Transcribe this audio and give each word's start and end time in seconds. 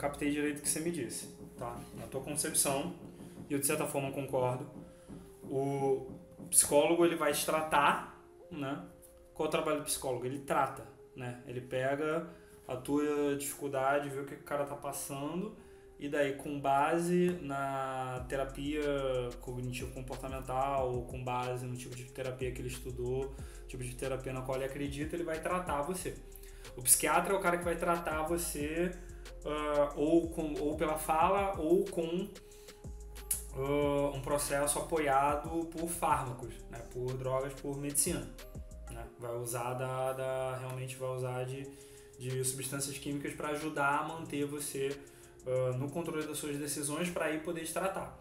Captei 0.00 0.30
direito 0.30 0.60
o 0.60 0.62
que 0.62 0.68
você 0.68 0.80
me 0.80 0.90
disse, 0.90 1.28
tá? 1.58 1.78
Na 1.98 2.06
tua 2.06 2.22
concepção, 2.22 2.94
e 3.48 3.52
eu 3.52 3.58
de 3.58 3.66
certa 3.66 3.86
forma 3.86 4.10
concordo, 4.10 4.66
o 5.44 6.10
psicólogo 6.48 7.04
ele 7.04 7.16
vai 7.16 7.32
te 7.32 7.44
tratar, 7.44 8.18
né? 8.50 8.82
Qual 9.34 9.46
é 9.46 9.48
o 9.48 9.50
trabalho 9.50 9.78
do 9.78 9.84
psicólogo? 9.84 10.24
Ele 10.24 10.38
trata, 10.38 10.86
né? 11.14 11.42
Ele 11.46 11.60
pega 11.60 12.28
a 12.66 12.76
tua 12.76 13.36
dificuldade, 13.36 14.08
vê 14.08 14.20
o 14.20 14.24
que 14.24 14.34
o 14.34 14.42
cara 14.42 14.64
tá 14.64 14.74
passando 14.74 15.54
e 15.98 16.08
daí 16.08 16.34
com 16.34 16.58
base 16.58 17.38
na 17.42 18.24
terapia 18.26 18.82
cognitivo 19.40 19.92
comportamental 19.92 20.92
ou 20.92 21.04
com 21.04 21.22
base 21.22 21.66
no 21.66 21.76
tipo 21.76 21.94
de 21.94 22.04
terapia 22.04 22.50
que 22.52 22.62
ele 22.62 22.68
estudou, 22.68 23.34
tipo 23.68 23.84
de 23.84 23.94
terapia 23.94 24.32
na 24.32 24.40
qual 24.40 24.56
ele 24.56 24.64
acredita, 24.64 25.14
ele 25.14 25.24
vai 25.24 25.40
tratar 25.40 25.82
você. 25.82 26.14
O 26.74 26.82
psiquiatra 26.82 27.34
é 27.34 27.36
o 27.36 27.40
cara 27.40 27.58
que 27.58 27.64
vai 27.64 27.76
tratar 27.76 28.22
você 28.22 28.90
uh, 29.44 29.92
ou, 29.96 30.28
com, 30.28 30.54
ou 30.60 30.76
pela 30.76 30.98
fala 30.98 31.58
ou 31.58 31.84
com 31.84 32.28
uh, 33.56 34.14
um 34.14 34.20
processo 34.20 34.78
apoiado 34.78 35.66
por 35.66 35.88
fármacos, 35.88 36.54
né, 36.70 36.78
por 36.92 37.12
drogas, 37.14 37.52
por 37.54 37.76
medicina. 37.76 38.28
Né? 38.90 39.04
Vai 39.18 39.36
usar 39.36 39.74
da, 39.74 40.12
da, 40.12 40.56
realmente 40.58 40.96
vai 40.96 41.10
usar 41.10 41.44
de, 41.44 41.66
de 42.18 42.44
substâncias 42.44 42.96
químicas 42.98 43.34
para 43.34 43.48
ajudar 43.50 44.00
a 44.00 44.08
manter 44.08 44.44
você 44.44 44.96
uh, 45.46 45.76
no 45.76 45.90
controle 45.90 46.26
das 46.26 46.38
suas 46.38 46.56
decisões 46.56 47.10
para 47.10 47.26
aí 47.26 47.40
poder 47.40 47.64
te 47.64 47.72
tratar, 47.72 48.18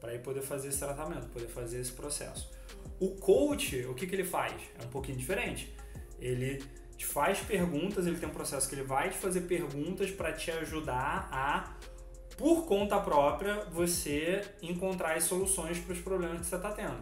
para 0.00 0.12
aí 0.12 0.18
poder 0.18 0.42
fazer 0.42 0.68
esse 0.68 0.78
tratamento, 0.78 1.28
poder 1.28 1.48
fazer 1.48 1.80
esse 1.80 1.92
processo. 1.92 2.50
O 2.98 3.10
coach, 3.16 3.84
o 3.86 3.94
que, 3.94 4.06
que 4.06 4.14
ele 4.14 4.24
faz? 4.24 4.54
É 4.80 4.84
um 4.84 4.88
pouquinho 4.88 5.18
diferente. 5.18 5.74
Ele 6.18 6.62
te 6.96 7.04
faz 7.04 7.40
perguntas, 7.40 8.06
ele 8.06 8.16
tem 8.16 8.28
um 8.28 8.32
processo 8.32 8.68
que 8.68 8.74
ele 8.74 8.82
vai 8.82 9.10
te 9.10 9.18
fazer 9.18 9.42
perguntas 9.42 10.10
para 10.10 10.32
te 10.32 10.50
ajudar 10.50 11.28
a, 11.30 11.74
por 12.36 12.64
conta 12.66 12.98
própria, 12.98 13.64
você 13.70 14.42
encontrar 14.62 15.16
as 15.16 15.24
soluções 15.24 15.78
para 15.78 15.92
os 15.92 16.00
problemas 16.00 16.40
que 16.40 16.46
você 16.46 16.56
está 16.56 16.70
tendo. 16.70 17.00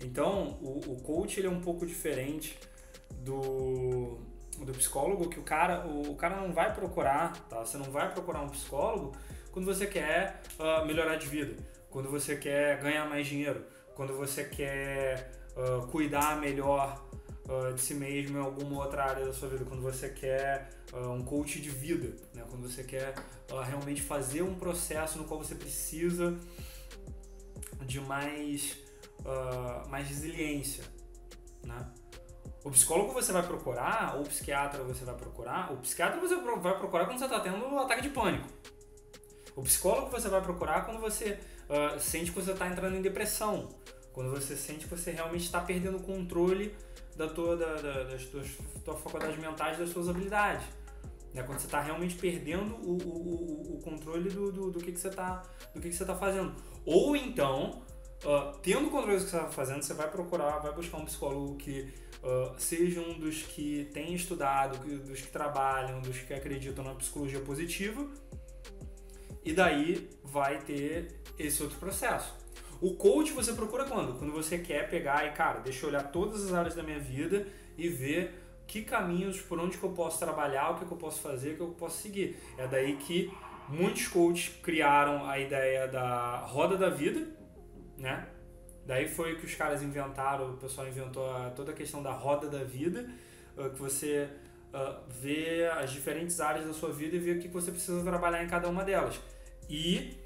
Então, 0.00 0.58
o, 0.60 0.92
o 0.92 1.02
coach 1.02 1.38
ele 1.38 1.46
é 1.46 1.50
um 1.50 1.60
pouco 1.60 1.86
diferente 1.86 2.58
do, 3.10 4.18
do 4.58 4.72
psicólogo, 4.72 5.28
que 5.28 5.38
o 5.38 5.42
cara, 5.42 5.86
o, 5.86 6.12
o, 6.12 6.16
cara 6.16 6.36
não 6.36 6.52
vai 6.52 6.72
procurar, 6.72 7.32
tá? 7.48 7.64
Você 7.64 7.78
não 7.78 7.90
vai 7.90 8.10
procurar 8.10 8.42
um 8.42 8.48
psicólogo 8.48 9.12
quando 9.52 9.66
você 9.66 9.86
quer 9.86 10.40
uh, 10.58 10.84
melhorar 10.86 11.16
de 11.16 11.26
vida, 11.26 11.54
quando 11.90 12.10
você 12.10 12.36
quer 12.36 12.80
ganhar 12.80 13.08
mais 13.08 13.26
dinheiro, 13.26 13.64
quando 13.94 14.14
você 14.16 14.44
quer 14.44 15.30
uh, 15.56 15.86
cuidar 15.86 16.40
melhor 16.40 17.03
uh, 17.48 17.72
de 17.72 17.80
si 17.80 17.94
mesmo 17.94 18.38
em 18.38 18.40
alguma 18.40 18.82
outra 18.84 19.04
área 19.04 19.24
da 19.24 19.32
sua 19.32 19.48
vida, 19.48 19.64
quando 19.64 19.82
você 19.82 20.08
quer 20.08 20.70
uh, 20.92 21.10
um 21.10 21.24
coach 21.24 21.60
de 21.60 21.70
vida, 21.70 22.14
né? 22.32 22.44
quando 22.48 22.68
você 22.68 22.82
quer 22.82 23.14
uh, 23.50 23.60
realmente 23.60 24.02
fazer 24.02 24.42
um 24.42 24.54
processo 24.54 25.18
no 25.18 25.24
qual 25.24 25.42
você 25.42 25.54
precisa 25.54 26.36
de 27.82 28.00
mais, 28.00 28.78
mais 29.90 30.08
resiliência. 30.08 30.84
Né? 31.62 31.86
O 32.64 32.70
psicólogo 32.70 33.12
você 33.12 33.30
vai 33.30 33.42
procurar, 33.42 34.16
ou 34.16 34.22
o 34.22 34.26
psiquiatra 34.26 34.82
você 34.82 35.04
vai 35.04 35.14
procurar, 35.14 35.70
o 35.70 35.76
psiquiatra 35.76 36.18
você 36.18 36.34
vai 36.36 36.78
procurar 36.78 37.04
quando 37.04 37.18
você 37.18 37.26
está 37.26 37.40
tendo 37.40 37.58
um 37.58 37.78
ataque 37.78 38.00
de 38.00 38.08
pânico. 38.08 38.48
O 39.54 39.62
psicólogo 39.62 40.10
você 40.10 40.28
vai 40.28 40.40
procurar 40.40 40.86
quando 40.86 40.98
você 40.98 41.38
sente 42.00 42.32
que 42.32 42.40
você 42.40 42.52
está 42.52 42.66
entrando 42.66 42.96
em 42.96 43.02
depressão, 43.02 43.68
quando 44.14 44.30
você 44.30 44.56
sente 44.56 44.86
que 44.86 44.96
você 44.96 45.10
realmente 45.10 45.44
está 45.44 45.60
perdendo 45.60 45.98
o 45.98 46.02
controle 46.02 46.74
da 47.16 47.28
tua, 47.28 47.56
da, 47.56 47.74
da, 47.74 48.04
das 48.04 48.24
tuas 48.26 48.48
tua 48.84 48.96
faculdades 48.96 49.38
mentais, 49.38 49.78
das 49.78 49.90
tuas 49.90 50.08
habilidades. 50.08 50.66
Né? 51.32 51.42
Quando 51.42 51.58
você 51.58 51.66
está 51.66 51.80
realmente 51.80 52.14
perdendo 52.14 52.76
o, 52.76 52.96
o, 53.02 53.74
o 53.74 53.80
controle 53.82 54.30
do, 54.30 54.52
do, 54.52 54.70
do, 54.70 54.78
que, 54.78 54.92
que 54.92 55.00
você 55.00 55.08
está 55.08 55.42
do 55.74 55.80
que, 55.80 55.88
que 55.88 55.94
você 55.94 56.04
tá 56.04 56.14
fazendo. 56.14 56.54
Ou 56.86 57.16
então, 57.16 57.82
uh, 58.24 58.56
tendo 58.62 58.90
controle 58.90 59.18
do 59.18 59.24
que 59.24 59.30
você 59.30 59.36
está 59.36 59.50
fazendo, 59.50 59.82
você 59.82 59.94
vai 59.94 60.10
procurar, 60.10 60.58
vai 60.58 60.72
buscar 60.72 60.98
um 60.98 61.04
psicólogo 61.04 61.56
que 61.56 61.92
uh, 62.22 62.54
seja 62.58 63.00
um 63.00 63.18
dos 63.18 63.42
que 63.42 63.90
tem 63.92 64.14
estudado, 64.14 64.78
dos 65.00 65.20
que 65.20 65.30
trabalham, 65.32 66.00
dos 66.00 66.18
que 66.18 66.32
acreditam 66.32 66.84
na 66.84 66.94
psicologia 66.94 67.40
positiva. 67.40 68.08
E 69.44 69.52
daí 69.52 70.08
vai 70.22 70.58
ter 70.58 71.20
esse 71.38 71.62
outro 71.62 71.78
processo. 71.78 72.34
O 72.84 72.96
coach 72.96 73.32
você 73.32 73.54
procura 73.54 73.86
quando? 73.86 74.18
Quando 74.18 74.30
você 74.30 74.58
quer 74.58 74.90
pegar 74.90 75.26
e, 75.26 75.32
cara, 75.32 75.60
deixa 75.60 75.86
eu 75.86 75.88
olhar 75.88 76.02
todas 76.12 76.44
as 76.44 76.52
áreas 76.52 76.74
da 76.74 76.82
minha 76.82 77.00
vida 77.00 77.46
e 77.78 77.88
ver 77.88 78.34
que 78.66 78.82
caminhos, 78.82 79.40
por 79.40 79.58
onde 79.58 79.78
que 79.78 79.84
eu 79.84 79.92
posso 79.92 80.18
trabalhar, 80.18 80.68
o 80.68 80.74
que, 80.78 80.84
que 80.84 80.92
eu 80.92 80.98
posso 80.98 81.22
fazer, 81.22 81.52
o 81.52 81.56
que 81.56 81.62
eu 81.62 81.68
posso 81.68 82.02
seguir. 82.02 82.36
É 82.58 82.66
daí 82.66 82.96
que 82.96 83.32
muitos 83.70 84.06
coaches 84.08 84.54
criaram 84.62 85.26
a 85.26 85.38
ideia 85.38 85.88
da 85.88 86.40
roda 86.40 86.76
da 86.76 86.90
vida, 86.90 87.26
né? 87.96 88.26
Daí 88.84 89.08
foi 89.08 89.36
que 89.36 89.46
os 89.46 89.54
caras 89.54 89.82
inventaram, 89.82 90.50
o 90.50 90.56
pessoal 90.58 90.86
inventou 90.86 91.34
a, 91.34 91.48
toda 91.56 91.72
a 91.72 91.74
questão 91.74 92.02
da 92.02 92.12
roda 92.12 92.50
da 92.50 92.64
vida, 92.64 93.08
uh, 93.56 93.70
que 93.70 93.78
você 93.78 94.28
uh, 94.74 95.00
vê 95.08 95.66
as 95.78 95.90
diferentes 95.90 96.38
áreas 96.38 96.66
da 96.66 96.74
sua 96.74 96.92
vida 96.92 97.16
e 97.16 97.18
vê 97.18 97.30
o 97.30 97.38
que 97.40 97.48
você 97.48 97.70
precisa 97.70 98.04
trabalhar 98.04 98.44
em 98.44 98.46
cada 98.46 98.68
uma 98.68 98.84
delas. 98.84 99.18
E 99.70 100.22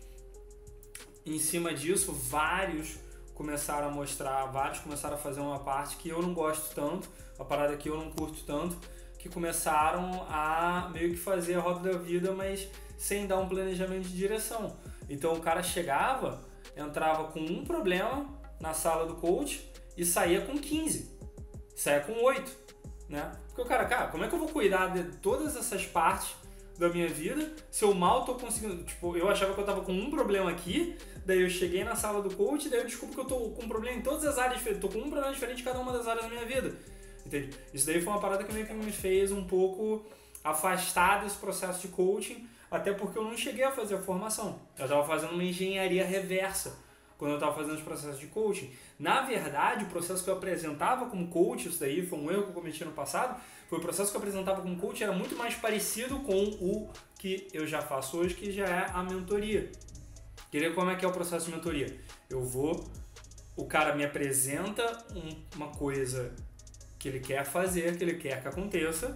em 1.34 1.38
cima 1.38 1.74
disso, 1.74 2.12
vários 2.12 2.96
começaram 3.34 3.88
a 3.88 3.90
mostrar, 3.90 4.46
vários 4.46 4.80
começaram 4.80 5.14
a 5.14 5.18
fazer 5.18 5.40
uma 5.40 5.60
parte 5.60 5.96
que 5.96 6.08
eu 6.08 6.20
não 6.20 6.34
gosto 6.34 6.74
tanto, 6.74 7.08
uma 7.36 7.44
parada 7.44 7.76
que 7.76 7.88
eu 7.88 7.96
não 7.96 8.10
curto 8.10 8.42
tanto, 8.44 8.76
que 9.18 9.28
começaram 9.28 10.26
a 10.28 10.90
meio 10.92 11.10
que 11.10 11.16
fazer 11.16 11.54
a 11.54 11.60
roda 11.60 11.92
da 11.92 11.98
vida, 11.98 12.32
mas 12.32 12.68
sem 12.96 13.26
dar 13.26 13.38
um 13.38 13.48
planejamento 13.48 14.08
de 14.08 14.16
direção. 14.16 14.76
Então 15.08 15.34
o 15.34 15.40
cara 15.40 15.62
chegava, 15.62 16.44
entrava 16.76 17.24
com 17.24 17.40
um 17.40 17.64
problema 17.64 18.26
na 18.60 18.74
sala 18.74 19.06
do 19.06 19.14
coach 19.14 19.70
e 19.96 20.04
saía 20.04 20.40
com 20.40 20.58
15, 20.58 21.16
saía 21.76 22.00
com 22.00 22.12
8, 22.24 22.56
né? 23.08 23.32
Porque 23.46 23.62
o 23.62 23.64
cara, 23.64 23.84
cara, 23.84 24.08
como 24.08 24.24
é 24.24 24.28
que 24.28 24.34
eu 24.34 24.38
vou 24.38 24.48
cuidar 24.48 24.88
de 24.88 25.04
todas 25.18 25.56
essas 25.56 25.86
partes 25.86 26.34
da 26.78 26.88
minha 26.88 27.08
vida 27.08 27.52
se 27.70 27.84
eu 27.84 27.92
mal 27.92 28.24
tô 28.24 28.34
conseguindo. 28.34 28.82
Tipo, 28.84 29.16
eu 29.16 29.28
achava 29.28 29.52
que 29.52 29.60
eu 29.60 29.66
tava 29.66 29.80
com 29.80 29.92
um 29.92 30.10
problema 30.10 30.50
aqui, 30.50 30.96
daí 31.26 31.42
eu 31.42 31.50
cheguei 31.50 31.82
na 31.84 31.96
sala 31.96 32.22
do 32.22 32.34
coach, 32.34 32.68
daí 32.68 32.80
eu 32.80 32.86
descubro 32.86 33.14
que 33.14 33.20
eu 33.20 33.24
tô 33.24 33.36
com 33.50 33.64
um 33.64 33.68
problema 33.68 33.98
em 33.98 34.02
todas 34.02 34.24
as 34.24 34.38
áreas 34.38 34.58
diferentes, 34.58 34.80
tô 34.80 34.88
com 34.88 35.04
um 35.04 35.10
problema 35.10 35.32
diferente 35.32 35.60
em 35.60 35.64
cada 35.64 35.80
uma 35.80 35.92
das 35.92 36.06
áreas 36.06 36.24
da 36.24 36.30
minha 36.30 36.46
vida. 36.46 36.74
Entende? 37.26 37.50
Isso 37.74 37.84
daí 37.84 38.00
foi 38.00 38.12
uma 38.12 38.20
parada 38.20 38.44
que 38.44 38.52
meio 38.52 38.66
que 38.66 38.72
me 38.72 38.92
fez 38.92 39.32
um 39.32 39.44
pouco 39.44 40.06
afastar 40.42 41.22
desse 41.24 41.36
processo 41.36 41.80
de 41.82 41.88
coaching, 41.88 42.48
até 42.70 42.92
porque 42.92 43.18
eu 43.18 43.24
não 43.24 43.36
cheguei 43.36 43.64
a 43.64 43.72
fazer 43.72 43.96
a 43.96 43.98
formação. 43.98 44.60
Eu 44.78 44.84
estava 44.84 45.04
fazendo 45.04 45.32
uma 45.32 45.44
engenharia 45.44 46.06
reversa 46.06 46.78
quando 47.18 47.32
eu 47.32 47.36
estava 47.36 47.54
fazendo 47.54 47.74
os 47.74 47.82
processos 47.82 48.20
de 48.20 48.28
coaching. 48.28 48.70
Na 48.98 49.22
verdade, 49.22 49.84
o 49.84 49.88
processo 49.88 50.22
que 50.22 50.30
eu 50.30 50.34
apresentava 50.34 51.06
como 51.06 51.28
coach, 51.28 51.68
isso 51.68 51.80
daí 51.80 52.06
foi 52.06 52.18
um 52.18 52.30
erro 52.30 52.44
que 52.44 52.48
eu 52.50 52.54
cometi 52.54 52.84
no 52.84 52.92
passado, 52.92 53.40
foi 53.68 53.78
o 53.78 53.80
processo 53.80 54.10
que 54.10 54.16
eu 54.16 54.20
apresentava 54.20 54.62
como 54.62 54.76
coach 54.76 55.02
era 55.02 55.12
muito 55.12 55.36
mais 55.36 55.54
parecido 55.54 56.18
com 56.20 56.42
o 56.60 56.90
que 57.18 57.48
eu 57.52 57.66
já 57.66 57.82
faço 57.82 58.18
hoje, 58.18 58.34
que 58.34 58.50
já 58.50 58.66
é 58.66 58.90
a 58.92 59.02
mentoria. 59.02 59.70
Queria 60.50 60.72
como 60.72 60.90
é 60.90 60.96
que 60.96 61.04
é 61.04 61.08
o 61.08 61.12
processo 61.12 61.46
de 61.46 61.52
mentoria? 61.52 61.94
Eu 62.30 62.42
vou, 62.42 62.82
o 63.56 63.66
cara 63.66 63.94
me 63.94 64.04
apresenta 64.04 65.04
um, 65.14 65.56
uma 65.56 65.68
coisa 65.68 66.34
que 66.98 67.08
ele 67.08 67.20
quer 67.20 67.44
fazer, 67.44 67.96
que 67.96 68.04
ele 68.04 68.14
quer 68.14 68.40
que 68.40 68.48
aconteça. 68.48 69.14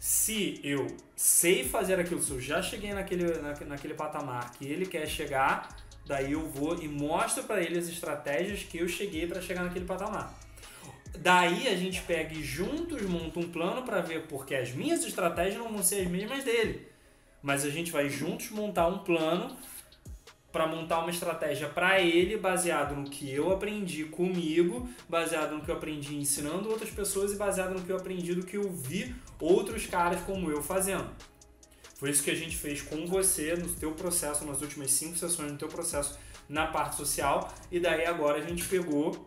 Se 0.00 0.60
eu 0.64 0.86
sei 1.14 1.64
fazer 1.64 2.00
aquilo, 2.00 2.22
se 2.22 2.30
eu 2.30 2.40
já 2.40 2.62
cheguei 2.62 2.94
naquele, 2.94 3.26
naquele 3.66 3.94
patamar 3.94 4.52
que 4.52 4.64
ele 4.64 4.86
quer 4.86 5.06
chegar, 5.06 5.68
Daí 6.06 6.32
eu 6.32 6.48
vou 6.48 6.80
e 6.80 6.86
mostro 6.86 7.42
para 7.42 7.60
ele 7.60 7.78
as 7.78 7.88
estratégias 7.88 8.62
que 8.62 8.78
eu 8.78 8.88
cheguei 8.88 9.26
para 9.26 9.42
chegar 9.42 9.64
naquele 9.64 9.84
patamar. 9.84 10.32
Daí 11.20 11.68
a 11.68 11.76
gente 11.76 12.02
pega 12.02 12.34
e 12.34 12.42
juntos 12.42 13.02
monta 13.02 13.38
um 13.38 13.48
plano 13.48 13.82
para 13.82 14.00
ver, 14.00 14.26
porque 14.26 14.54
as 14.54 14.72
minhas 14.72 15.04
estratégias 15.04 15.56
não 15.56 15.72
vão 15.72 15.82
ser 15.82 16.02
as 16.02 16.08
mesmas 16.08 16.44
dele. 16.44 16.86
Mas 17.42 17.64
a 17.64 17.70
gente 17.70 17.92
vai 17.92 18.08
juntos 18.08 18.50
montar 18.50 18.88
um 18.88 18.98
plano 18.98 19.56
para 20.56 20.66
montar 20.66 21.00
uma 21.00 21.10
estratégia 21.10 21.68
para 21.68 22.00
ele 22.00 22.38
baseado 22.38 22.96
no 22.96 23.04
que 23.10 23.30
eu 23.30 23.52
aprendi 23.52 24.04
comigo, 24.04 24.88
baseado 25.06 25.54
no 25.54 25.60
que 25.60 25.70
eu 25.70 25.76
aprendi 25.76 26.16
ensinando 26.16 26.70
outras 26.70 26.90
pessoas 26.90 27.32
e 27.32 27.36
baseado 27.36 27.74
no 27.74 27.82
que 27.82 27.90
eu 27.90 27.96
aprendi 27.96 28.34
do 28.34 28.44
que 28.44 28.56
eu 28.56 28.72
vi 28.72 29.14
outros 29.38 29.86
caras 29.86 30.20
como 30.22 30.50
eu 30.50 30.62
fazendo. 30.62 31.10
Foi 31.96 32.10
isso 32.10 32.22
que 32.22 32.30
a 32.30 32.34
gente 32.34 32.56
fez 32.56 32.80
com 32.80 33.06
você 33.06 33.54
no 33.54 33.68
teu 33.68 33.92
processo, 33.92 34.44
nas 34.44 34.62
últimas 34.62 34.90
cinco 34.92 35.16
sessões 35.16 35.52
no 35.52 35.58
teu 35.58 35.68
processo 35.68 36.18
na 36.48 36.66
parte 36.66 36.96
social. 36.96 37.52
E 37.70 37.78
daí 37.78 38.06
agora 38.06 38.38
a 38.38 38.40
gente 38.40 38.64
pegou 38.64 39.25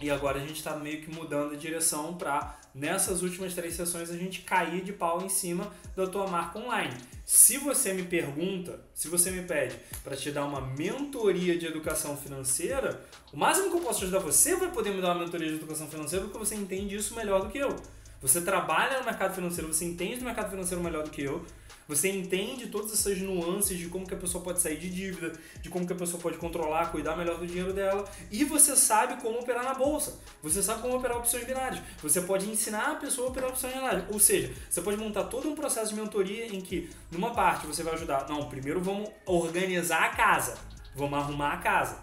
e 0.00 0.10
agora 0.10 0.38
a 0.38 0.40
gente 0.40 0.56
está 0.56 0.76
meio 0.76 1.02
que 1.02 1.10
mudando 1.10 1.54
a 1.54 1.56
direção 1.56 2.14
para 2.14 2.58
nessas 2.74 3.22
últimas 3.22 3.54
três 3.54 3.74
sessões 3.74 4.10
a 4.10 4.16
gente 4.16 4.42
cair 4.42 4.82
de 4.82 4.92
pau 4.92 5.22
em 5.22 5.28
cima 5.28 5.70
da 5.94 6.06
tua 6.06 6.26
marca 6.26 6.58
online. 6.58 6.94
Se 7.24 7.58
você 7.58 7.92
me 7.92 8.04
pergunta, 8.04 8.80
se 8.94 9.08
você 9.08 9.30
me 9.30 9.42
pede 9.42 9.76
para 10.02 10.16
te 10.16 10.30
dar 10.30 10.44
uma 10.44 10.60
mentoria 10.60 11.58
de 11.58 11.66
educação 11.66 12.16
financeira, 12.16 13.04
o 13.32 13.36
máximo 13.36 13.70
que 13.70 13.76
eu 13.76 13.80
posso 13.80 14.04
ajudar 14.04 14.20
você 14.20 14.56
vai 14.56 14.70
poder 14.70 14.90
me 14.90 15.00
dar 15.00 15.14
uma 15.14 15.24
mentoria 15.24 15.48
de 15.48 15.54
educação 15.54 15.86
financeira 15.88 16.24
porque 16.24 16.38
você 16.38 16.54
entende 16.54 16.96
isso 16.96 17.14
melhor 17.14 17.42
do 17.42 17.50
que 17.50 17.58
eu. 17.58 17.76
Você 18.22 18.42
trabalha 18.42 18.98
no 18.98 19.04
mercado 19.04 19.34
financeiro, 19.34 19.72
você 19.72 19.84
entende 19.84 20.16
do 20.16 20.24
mercado 20.24 20.50
financeiro 20.50 20.82
melhor 20.82 21.04
do 21.04 21.10
que 21.10 21.22
eu. 21.22 21.44
Você 21.90 22.08
entende 22.08 22.68
todas 22.68 22.92
essas 22.92 23.18
nuances 23.18 23.76
de 23.76 23.88
como 23.88 24.06
que 24.06 24.14
a 24.14 24.16
pessoa 24.16 24.44
pode 24.44 24.60
sair 24.60 24.78
de 24.78 24.88
dívida, 24.88 25.32
de 25.60 25.68
como 25.68 25.84
que 25.84 25.92
a 25.92 25.96
pessoa 25.96 26.22
pode 26.22 26.36
controlar, 26.36 26.92
cuidar 26.92 27.16
melhor 27.16 27.36
do 27.36 27.44
dinheiro 27.44 27.72
dela, 27.72 28.08
e 28.30 28.44
você 28.44 28.76
sabe 28.76 29.20
como 29.20 29.40
operar 29.40 29.64
na 29.64 29.74
bolsa. 29.74 30.16
Você 30.40 30.62
sabe 30.62 30.82
como 30.82 30.96
operar 30.96 31.16
opções 31.16 31.42
binárias. 31.42 31.82
Você 32.00 32.20
pode 32.20 32.48
ensinar 32.48 32.92
a 32.92 32.94
pessoa 32.94 33.26
a 33.26 33.30
operar 33.32 33.50
opções 33.50 33.74
binárias. 33.74 34.04
Ou 34.08 34.20
seja, 34.20 34.54
você 34.70 34.80
pode 34.80 34.98
montar 34.98 35.24
todo 35.24 35.48
um 35.48 35.56
processo 35.56 35.92
de 35.92 36.00
mentoria 36.00 36.46
em 36.46 36.60
que, 36.60 36.88
numa 37.10 37.34
parte, 37.34 37.66
você 37.66 37.82
vai 37.82 37.94
ajudar. 37.94 38.28
Não, 38.28 38.48
primeiro 38.48 38.80
vamos 38.80 39.10
organizar 39.26 40.04
a 40.04 40.08
casa. 40.10 40.58
Vamos 40.94 41.18
arrumar 41.18 41.54
a 41.54 41.56
casa. 41.56 41.98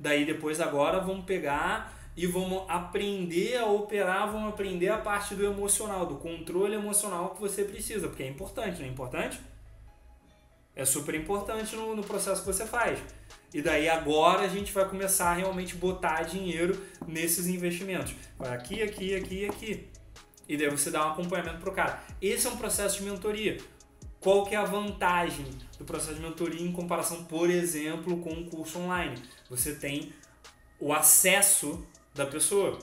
Daí 0.00 0.24
depois 0.26 0.60
agora 0.60 0.98
vamos 0.98 1.24
pegar 1.24 1.96
e 2.16 2.26
vamos 2.26 2.64
aprender 2.68 3.56
a 3.56 3.66
operar, 3.66 4.30
vamos 4.30 4.50
aprender 4.50 4.88
a 4.88 4.98
parte 4.98 5.34
do 5.34 5.44
emocional, 5.44 6.06
do 6.06 6.16
controle 6.16 6.74
emocional 6.74 7.30
que 7.30 7.40
você 7.40 7.64
precisa, 7.64 8.08
porque 8.08 8.22
é 8.22 8.28
importante, 8.28 8.80
não 8.80 8.86
é 8.86 8.90
importante? 8.90 9.40
É 10.74 10.84
super 10.84 11.14
importante 11.14 11.74
no, 11.76 11.94
no 11.94 12.02
processo 12.02 12.42
que 12.42 12.46
você 12.46 12.66
faz. 12.66 12.98
E 13.52 13.60
daí 13.60 13.88
agora 13.88 14.42
a 14.42 14.48
gente 14.48 14.72
vai 14.72 14.88
começar 14.88 15.30
a 15.30 15.34
realmente 15.34 15.74
botar 15.76 16.22
dinheiro 16.22 16.80
nesses 17.06 17.46
investimentos. 17.46 18.14
Vai 18.38 18.54
aqui, 18.54 18.82
aqui, 18.82 19.14
aqui 19.14 19.40
e 19.40 19.46
aqui. 19.46 19.88
E 20.48 20.56
daí 20.56 20.70
você 20.70 20.90
dá 20.90 21.06
um 21.06 21.12
acompanhamento 21.12 21.58
pro 21.58 21.72
cara. 21.72 22.02
Esse 22.20 22.46
é 22.46 22.50
um 22.50 22.56
processo 22.56 22.98
de 22.98 23.04
mentoria. 23.04 23.58
Qual 24.20 24.44
que 24.44 24.54
é 24.54 24.58
a 24.58 24.64
vantagem 24.64 25.46
do 25.78 25.84
processo 25.84 26.14
de 26.14 26.20
mentoria 26.20 26.66
em 26.66 26.72
comparação, 26.72 27.24
por 27.24 27.50
exemplo, 27.50 28.18
com 28.18 28.30
um 28.30 28.48
curso 28.48 28.78
online? 28.78 29.20
Você 29.50 29.74
tem 29.74 30.12
o 30.80 30.92
acesso 30.92 31.86
da 32.14 32.26
pessoa. 32.26 32.78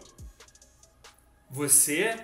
Você, 1.50 2.16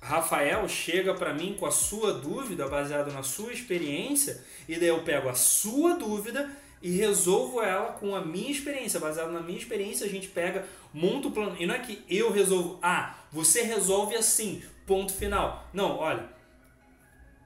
Rafael, 0.00 0.68
chega 0.68 1.14
para 1.14 1.34
mim 1.34 1.56
com 1.58 1.66
a 1.66 1.70
sua 1.70 2.12
dúvida 2.14 2.66
baseado 2.68 3.12
na 3.12 3.22
sua 3.22 3.52
experiência 3.52 4.42
e 4.68 4.76
daí 4.76 4.88
eu 4.88 5.02
pego 5.02 5.28
a 5.28 5.34
sua 5.34 5.94
dúvida 5.94 6.50
e 6.82 6.90
resolvo 6.92 7.60
ela 7.60 7.92
com 7.92 8.14
a 8.14 8.24
minha 8.24 8.50
experiência, 8.50 8.98
baseado 8.98 9.30
na 9.32 9.40
minha 9.40 9.58
experiência, 9.58 10.06
a 10.06 10.08
gente 10.08 10.28
pega, 10.28 10.64
monta 10.94 11.28
o 11.28 11.30
plano. 11.30 11.54
E 11.58 11.66
não 11.66 11.74
é 11.74 11.78
que 11.78 12.02
eu 12.08 12.32
resolvo, 12.32 12.78
ah, 12.82 13.18
você 13.30 13.62
resolve 13.62 14.16
assim, 14.16 14.62
ponto 14.86 15.12
final. 15.12 15.68
Não, 15.74 15.98
olha, 15.98 16.26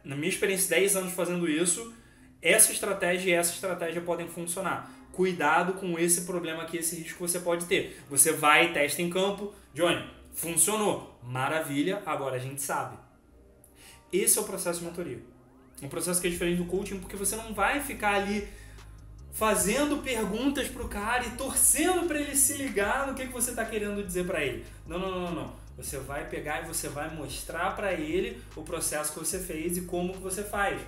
na 0.04 0.14
minha 0.14 0.28
experiência, 0.28 0.76
10 0.76 0.96
anos 0.96 1.12
fazendo 1.14 1.48
isso, 1.48 1.92
essa 2.40 2.70
estratégia 2.70 3.30
e 3.30 3.34
essa 3.34 3.52
estratégia 3.52 4.00
podem 4.02 4.28
funcionar 4.28 4.88
cuidado 5.14 5.74
com 5.74 5.98
esse 5.98 6.22
problema 6.22 6.62
aqui, 6.62 6.78
esse 6.78 6.96
risco 6.96 7.14
que 7.14 7.20
você 7.20 7.40
pode 7.40 7.66
ter. 7.66 8.02
Você 8.10 8.32
vai, 8.32 8.72
testa 8.72 9.00
em 9.00 9.08
campo, 9.08 9.52
Johnny, 9.72 10.04
funcionou, 10.34 11.18
maravilha, 11.22 12.02
agora 12.04 12.36
a 12.36 12.38
gente 12.38 12.60
sabe. 12.60 12.96
Esse 14.12 14.38
é 14.38 14.42
o 14.42 14.44
processo 14.44 14.80
de 14.80 14.86
mentoria. 14.86 15.20
Um 15.82 15.88
processo 15.88 16.20
que 16.20 16.26
é 16.26 16.30
diferente 16.30 16.58
do 16.58 16.66
coaching, 16.66 16.98
porque 16.98 17.16
você 17.16 17.36
não 17.36 17.54
vai 17.54 17.80
ficar 17.80 18.14
ali 18.14 18.46
fazendo 19.32 20.02
perguntas 20.02 20.68
pro 20.68 20.88
cara 20.88 21.26
e 21.26 21.30
torcendo 21.30 22.06
para 22.06 22.20
ele 22.20 22.36
se 22.36 22.54
ligar 22.54 23.06
no 23.06 23.14
que, 23.14 23.26
que 23.26 23.32
você 23.32 23.50
está 23.50 23.64
querendo 23.64 24.04
dizer 24.04 24.24
para 24.24 24.44
ele. 24.44 24.64
Não, 24.86 24.98
não, 24.98 25.10
não, 25.10 25.32
não. 25.32 25.64
Você 25.76 25.98
vai 25.98 26.28
pegar 26.28 26.62
e 26.62 26.68
você 26.68 26.88
vai 26.88 27.12
mostrar 27.12 27.74
para 27.74 27.92
ele 27.92 28.40
o 28.54 28.62
processo 28.62 29.12
que 29.12 29.18
você 29.18 29.40
fez 29.40 29.76
e 29.76 29.82
como 29.82 30.12
que 30.12 30.20
você 30.20 30.44
faz. 30.44 30.80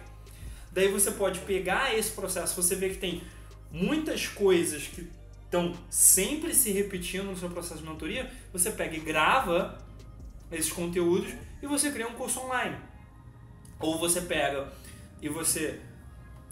Daí 0.70 0.88
você 0.88 1.10
pode 1.10 1.40
pegar 1.40 1.96
esse 1.96 2.12
processo, 2.12 2.62
você 2.62 2.76
vê 2.76 2.90
que 2.90 2.98
tem 2.98 3.22
muitas 3.70 4.26
coisas 4.26 4.86
que 4.86 5.08
estão 5.44 5.74
sempre 5.88 6.54
se 6.54 6.70
repetindo 6.70 7.26
no 7.26 7.36
seu 7.36 7.48
processo 7.48 7.82
de 7.82 7.88
mentoria, 7.88 8.30
você 8.52 8.70
pega 8.70 8.96
e 8.96 9.00
grava 9.00 9.78
esses 10.50 10.72
conteúdos 10.72 11.32
e 11.62 11.66
você 11.66 11.90
cria 11.90 12.06
um 12.06 12.14
curso 12.14 12.40
online. 12.40 12.76
Ou 13.78 13.98
você 13.98 14.20
pega 14.20 14.72
e 15.20 15.28
você 15.28 15.80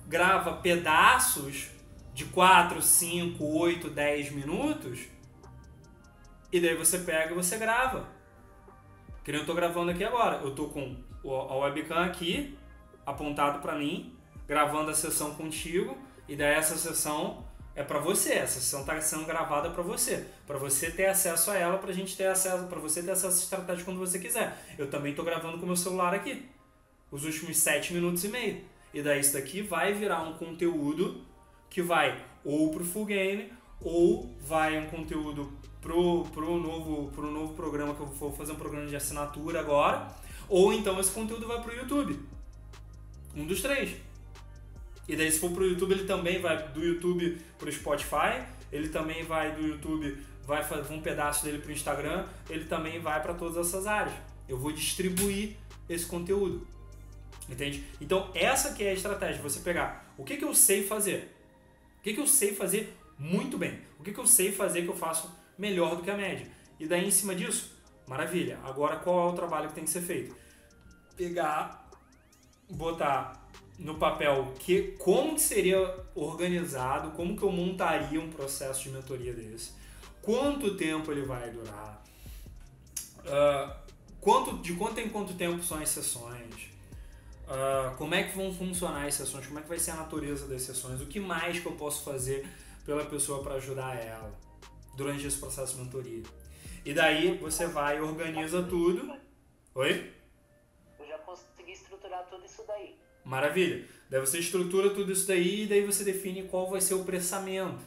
grava 0.07 0.55
pedaços 0.55 1.69
de 2.15 2.25
4, 2.27 2.81
5, 2.81 3.45
8, 3.45 3.91
10 3.91 4.31
minutos 4.33 5.01
e 6.53 6.61
daí 6.61 6.77
você 6.77 6.99
pega 6.99 7.33
e 7.33 7.35
você 7.35 7.59
grava. 7.59 8.09
Que 9.25 9.33
nem 9.33 9.41
eu 9.41 9.47
tô 9.47 9.55
gravando 9.55 9.91
aqui 9.91 10.05
agora. 10.05 10.37
Eu 10.37 10.55
tô 10.55 10.69
com 10.69 10.97
a 11.25 11.57
webcam 11.57 12.05
aqui 12.05 12.57
apontado 13.05 13.61
para 13.61 13.75
mim, 13.75 14.15
gravando 14.47 14.91
a 14.91 14.95
sessão 14.95 15.35
contigo 15.35 15.99
e 16.29 16.37
daí 16.37 16.55
essa 16.55 16.77
sessão 16.77 17.45
é 17.75 17.83
para 17.83 17.99
você, 17.99 18.35
essa 18.35 18.61
sessão 18.61 18.81
está 18.81 19.01
sendo 19.01 19.25
gravada 19.25 19.71
para 19.71 19.83
você, 19.83 20.27
para 20.47 20.57
você 20.59 20.91
ter 20.91 21.07
acesso 21.07 21.51
a 21.51 21.57
ela, 21.57 21.79
para 21.79 21.91
a 21.91 21.95
gente 21.95 22.17
ter 22.17 22.27
acesso, 22.27 22.67
para 22.67 22.79
você 22.79 23.03
ter 23.03 23.11
acesso 23.11 23.37
a 23.37 23.43
estratégia 23.43 23.85
quando 23.85 23.99
você 23.99 24.19
quiser. 24.19 24.57
Eu 24.79 24.89
também 24.89 25.11
estou 25.11 25.25
gravando 25.25 25.59
com 25.59 25.67
meu 25.67 25.77
celular 25.77 26.15
aqui, 26.15 26.49
os 27.11 27.25
últimos 27.25 27.57
7 27.57 27.93
minutos 27.93 28.25
e 28.25 28.29
meio. 28.29 28.65
E 28.93 29.03
daí 29.03 29.21
isso 29.21 29.33
daqui 29.33 29.61
vai 29.61 29.93
virar 29.93 30.23
um 30.23 30.35
conteúdo 30.35 31.21
que 31.69 31.83
vai 31.83 32.25
ou 32.45 32.71
pro 32.71 32.85
full 32.85 33.07
game 33.07 33.53
ou 33.81 34.33
vai 34.41 34.79
um 34.79 34.87
conteúdo 34.87 35.53
pro, 35.81 36.25
pro, 36.33 36.59
novo, 36.59 37.11
pro 37.11 37.31
novo 37.31 37.55
programa 37.55 37.95
que 37.95 38.01
eu 38.01 38.07
vou 38.07 38.33
fazer 38.33 38.53
um 38.53 38.57
programa 38.57 38.87
de 38.87 38.97
assinatura 38.97 39.61
agora, 39.61 40.09
ou 40.49 40.73
então 40.73 40.99
esse 41.01 41.11
conteúdo 41.11 41.47
vai 41.47 41.61
pro 41.61 41.75
YouTube. 41.75 42.19
Um 43.35 43.45
dos 43.47 43.61
três. 43.61 43.97
E 45.07 45.17
daí 45.17 45.31
se 45.31 45.39
for 45.39 45.51
pro 45.51 45.67
YouTube, 45.67 45.93
ele 45.93 46.05
também 46.05 46.41
vai 46.41 46.69
do 46.69 46.83
YouTube 46.83 47.39
pro 47.59 47.71
Spotify, 47.71 48.43
ele 48.73 48.89
também 48.89 49.23
vai 49.25 49.55
do 49.55 49.67
YouTube, 49.67 50.19
vai 50.47 50.63
fazer 50.63 50.93
um 50.93 51.01
pedaço 51.01 51.45
dele 51.45 51.59
pro 51.59 51.73
Instagram, 51.73 52.27
ele 52.49 52.65
também 52.65 53.01
vai 53.01 53.23
para 53.23 53.35
todas 53.35 53.57
essas 53.57 53.87
áreas. 53.87 54.15
Eu 54.49 54.59
vou 54.59 54.73
distribuir 54.73 55.57
esse 55.89 56.07
conteúdo. 56.07 56.67
Entende? 57.49 57.85
Então 58.01 58.31
essa 58.35 58.73
que 58.73 58.83
é 58.83 58.91
a 58.91 58.95
estratégia, 58.95 59.43
você 59.43 59.61
pegar 59.61 60.13
o 60.17 60.25
que, 60.25 60.37
que 60.37 60.45
eu 60.45 60.55
sei 60.55 60.83
fazer. 60.83 61.31
O 61.99 62.03
que, 62.03 62.15
que 62.15 62.21
eu 62.21 62.27
sei 62.27 62.55
fazer 62.55 62.97
muito 63.19 63.57
bem. 63.59 63.81
O 63.99 64.03
que, 64.03 64.13
que 64.13 64.21
eu 64.21 64.27
sei 64.27 64.53
fazer 64.53 64.83
que 64.83 64.89
eu 64.89 64.97
faço 64.97 65.31
melhor 65.59 65.97
do 65.97 66.03
que 66.03 66.11
a 66.11 66.17
média. 66.17 66.47
E 66.79 66.87
daí 66.87 67.07
em 67.07 67.11
cima 67.11 67.35
disso, 67.35 67.73
maravilha. 68.07 68.59
Agora 68.65 68.97
qual 68.97 69.29
é 69.29 69.33
o 69.33 69.35
trabalho 69.35 69.69
que 69.69 69.75
tem 69.75 69.85
que 69.85 69.91
ser 69.91 70.03
feito? 70.03 70.35
Pegar, 71.17 71.89
botar 72.71 73.44
no 73.79 73.97
papel 73.97 74.53
que 74.59 74.93
como 74.99 75.35
que 75.35 75.41
seria 75.41 75.79
organizado, 76.15 77.11
como 77.13 77.37
que 77.37 77.43
eu 77.43 77.51
montaria 77.51 78.21
um 78.21 78.31
processo 78.31 78.85
de 78.85 78.91
mentoria 78.91 79.33
desse, 79.33 79.73
quanto 80.23 80.77
tempo 80.77 81.11
ele 81.11 81.23
vai 81.23 81.51
durar, 81.51 82.03
uh, 83.21 83.75
quanto, 84.21 84.59
de 84.59 84.75
quanto 84.75 85.01
em 85.01 85.09
quanto 85.09 85.35
tempo 85.35 85.63
são 85.63 85.79
as 85.79 85.89
sessões, 85.89 86.55
uh, 87.45 87.95
como 87.97 88.15
é 88.15 88.23
que 88.23 88.37
vão 88.37 88.53
funcionar 88.55 89.07
as 89.07 89.15
sessões, 89.15 89.47
como 89.47 89.59
é 89.59 89.63
que 89.63 89.69
vai 89.69 89.79
ser 89.79 89.91
a 89.93 89.97
natureza 89.97 90.47
das 90.47 90.63
sessões, 90.63 91.01
o 91.01 91.07
que 91.07 91.21
mais 91.21 91.59
que 91.59 91.67
eu 91.67 91.73
posso 91.73 92.05
fazer 92.05 92.47
pela 92.87 93.05
pessoa 93.05 93.43
para 93.43 93.55
ajudar 93.55 93.97
ela 93.97 94.33
durante 94.97 95.27
esse 95.27 95.39
processo 95.39 95.77
de 95.77 95.83
mentoria. 95.83 96.23
E 96.85 96.93
daí 96.93 97.39
você 97.39 97.67
vai 97.67 97.99
e 97.99 98.01
organiza 98.01 98.63
tudo. 98.63 99.19
Oi? 99.75 100.13
Eu 100.99 101.07
já 101.07 101.19
consegui 101.19 101.73
estruturar 101.73 102.27
tudo 102.29 102.45
isso 102.45 102.63
daí. 102.67 103.04
Maravilha. 103.25 103.85
Daí 104.11 104.21
você 104.21 104.39
estrutura 104.39 104.91
tudo 104.91 105.11
isso 105.11 105.27
daí 105.27 105.65
e 105.65 105.67
daí 105.67 105.85
você 105.85 106.05
define 106.05 106.43
qual 106.45 106.71
vai 106.71 106.81
ser 106.81 106.95
o 106.95 107.05
pressamento, 107.05 107.81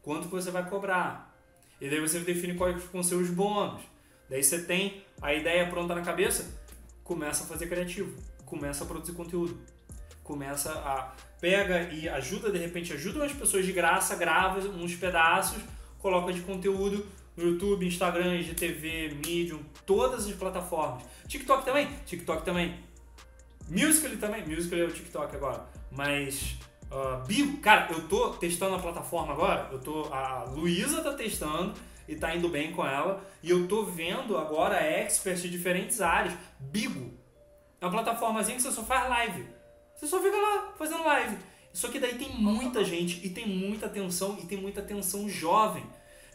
quanto 0.00 0.28
você 0.28 0.50
vai 0.50 0.68
cobrar. 0.68 1.36
E 1.80 1.88
daí 1.88 2.00
você 2.00 2.20
define 2.20 2.54
quais 2.54 2.82
vão 2.84 3.02
ser 3.02 3.16
os 3.16 3.28
bônus. 3.30 3.82
Daí 4.28 4.42
você 4.42 4.62
tem 4.62 5.02
a 5.20 5.34
ideia 5.34 5.68
pronta 5.68 5.94
na 5.94 6.02
cabeça, 6.02 6.56
começa 7.02 7.44
a 7.44 7.46
fazer 7.46 7.66
criativo, 7.66 8.16
começa 8.46 8.84
a 8.84 8.86
produzir 8.86 9.12
conteúdo, 9.12 9.60
começa 10.22 10.70
a 10.72 11.12
pega 11.40 11.92
e 11.92 12.08
ajuda 12.08 12.52
de 12.52 12.58
repente 12.58 12.92
ajuda 12.92 13.24
as 13.24 13.32
pessoas 13.32 13.64
de 13.66 13.72
graça, 13.72 14.14
grava 14.14 14.60
uns 14.60 14.94
pedaços, 14.94 15.60
coloca 15.98 16.32
de 16.32 16.42
conteúdo 16.42 17.04
no 17.36 17.44
YouTube, 17.44 17.86
Instagram, 17.86 18.36
IGTV, 18.36 19.16
Medium, 19.26 19.60
todas 19.84 20.26
as 20.26 20.32
plataformas. 20.32 21.02
TikTok 21.26 21.64
também, 21.64 21.88
TikTok 22.06 22.44
também 22.44 22.78
Musical.ly 23.70 24.16
também, 24.16 24.46
Musical.ly 24.46 24.82
é 24.82 24.84
o 24.86 24.92
TikTok 24.92 25.36
agora, 25.36 25.66
mas 25.90 26.58
Uh, 26.90 27.24
Bigo, 27.24 27.58
cara, 27.58 27.92
eu 27.92 28.08
tô 28.08 28.30
testando 28.30 28.74
a 28.74 28.78
plataforma 28.80 29.32
agora. 29.32 29.68
Eu 29.70 29.78
tô. 29.78 30.12
A 30.12 30.44
Luísa 30.44 31.02
tá 31.02 31.14
testando 31.14 31.72
e 32.08 32.16
tá 32.16 32.34
indo 32.34 32.48
bem 32.48 32.72
com 32.72 32.84
ela. 32.84 33.24
E 33.42 33.48
eu 33.48 33.68
tô 33.68 33.84
vendo 33.84 34.36
agora 34.36 34.82
experts 34.82 35.42
de 35.42 35.48
diferentes 35.48 36.00
áreas. 36.00 36.34
Bigo. 36.58 37.16
É 37.80 37.86
uma 37.86 37.92
plataformazinha 37.92 38.56
que 38.56 38.62
você 38.62 38.72
só 38.72 38.82
faz 38.82 39.08
live. 39.08 39.46
Você 39.94 40.06
só 40.06 40.20
fica 40.20 40.36
lá 40.36 40.72
fazendo 40.76 41.04
live. 41.04 41.38
Só 41.72 41.88
que 41.88 42.00
daí 42.00 42.18
tem 42.18 42.34
muita 42.34 42.84
gente 42.84 43.24
e 43.24 43.30
tem 43.30 43.46
muita 43.46 43.86
atenção 43.86 44.36
e 44.42 44.46
tem 44.46 44.58
muita 44.58 44.80
atenção 44.80 45.28
jovem. 45.28 45.84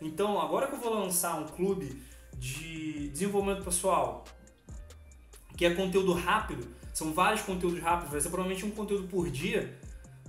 Então, 0.01 0.39
agora 0.39 0.67
que 0.67 0.75
eu 0.75 0.79
vou 0.79 0.93
lançar 0.93 1.37
um 1.37 1.45
clube 1.45 2.01
de 2.37 3.09
desenvolvimento 3.09 3.63
pessoal, 3.63 4.23
que 5.57 5.65
é 5.65 5.73
conteúdo 5.73 6.13
rápido, 6.13 6.67
são 6.95 7.11
vários 7.11 7.41
conteúdos 7.41 7.81
rápidos, 7.81 8.09
vai 8.09 8.21
ser 8.21 8.29
provavelmente 8.29 8.65
um 8.65 8.71
conteúdo 8.71 9.05
por 9.09 9.29
dia, 9.29 9.77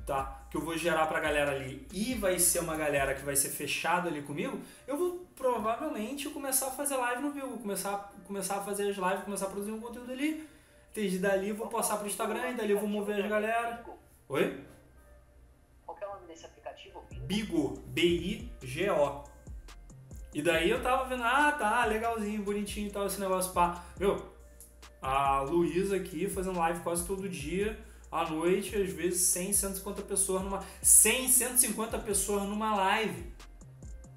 tá? 0.05 0.45
Que 0.51 0.57
eu 0.57 0.61
vou 0.61 0.77
gerar 0.77 1.07
pra 1.07 1.21
galera 1.21 1.53
ali 1.53 1.87
e 1.93 2.15
vai 2.15 2.41
ser 2.41 2.59
uma 2.59 2.77
galera 2.77 3.15
que 3.15 3.25
vai 3.25 3.37
ser 3.37 3.51
fechada 3.51 4.09
ali 4.09 4.21
comigo, 4.21 4.61
eu 4.85 4.99
vou 4.99 5.25
provavelmente 5.37 6.29
começar 6.29 6.67
a 6.67 6.71
fazer 6.73 6.97
live 6.97 7.23
no 7.23 7.31
Vivo, 7.31 7.57
começar, 7.59 8.13
começar 8.27 8.57
a 8.57 8.63
fazer 8.63 8.91
as 8.91 8.97
lives, 8.97 9.25
começar 9.25 9.47
a 9.47 9.49
produzir 9.49 9.71
um 9.71 9.81
conteúdo 9.81 10.11
ali. 10.11 10.45
Desde 10.93 11.21
dali 11.21 11.51
eu 11.51 11.55
vou 11.55 11.69
passar 11.69 11.99
pro 11.99 12.09
Instagram 12.09 12.51
e 12.51 12.55
dali 12.55 12.73
eu 12.73 12.81
vou 12.81 12.89
mover 12.89 13.23
as 13.23 13.31
galera. 13.31 13.85
Oi? 14.29 14.65
Qual 15.85 15.97
é 16.01 16.05
o 16.05 16.15
nome 16.15 16.27
desse 16.27 16.47
aplicativo? 16.47 17.05
Bigo, 17.27 17.81
B-I-G-O. 17.87 19.25
E 20.35 20.43
daí 20.43 20.69
eu 20.69 20.83
tava 20.83 21.05
vendo, 21.05 21.23
ah, 21.23 21.53
tá, 21.53 21.85
legalzinho, 21.85 22.43
bonitinho 22.43 22.89
e 22.89 22.91
tal, 22.91 23.07
esse 23.07 23.21
negócio, 23.21 23.53
pá. 23.53 23.85
Meu, 24.01 24.36
a 25.01 25.41
Luísa 25.41 25.97
aqui 25.97 26.29
fazendo 26.29 26.59
live 26.59 26.81
quase 26.81 27.07
todo 27.07 27.29
dia, 27.29 27.79
à 28.11 28.29
noite, 28.29 28.77
às 28.77 28.91
vezes 28.93 29.21
100, 29.29 29.53
150 29.53 30.03
pessoas 30.03 30.43
numa... 30.43 30.65
100, 30.83 31.29
150 31.29 31.99
pessoas 31.99 32.43
numa 32.45 32.75
live. 32.75 33.33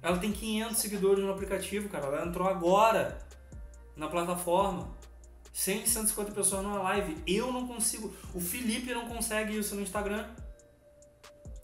Ela 0.02 0.18
tem 0.18 0.32
500 0.32 0.78
seguidores 0.78 1.24
no 1.24 1.30
aplicativo, 1.30 1.88
cara. 1.88 2.06
Ela 2.06 2.26
entrou 2.26 2.48
agora 2.48 3.18
na 3.96 4.08
plataforma. 4.08 4.88
100, 5.52 5.86
150 5.86 6.32
pessoas 6.32 6.62
numa 6.62 6.78
live. 6.82 7.16
Eu 7.26 7.52
não 7.52 7.66
consigo. 7.66 8.14
O 8.34 8.40
Felipe 8.40 8.94
não 8.94 9.08
consegue 9.08 9.58
isso 9.58 9.74
no 9.74 9.82
Instagram. 9.82 10.26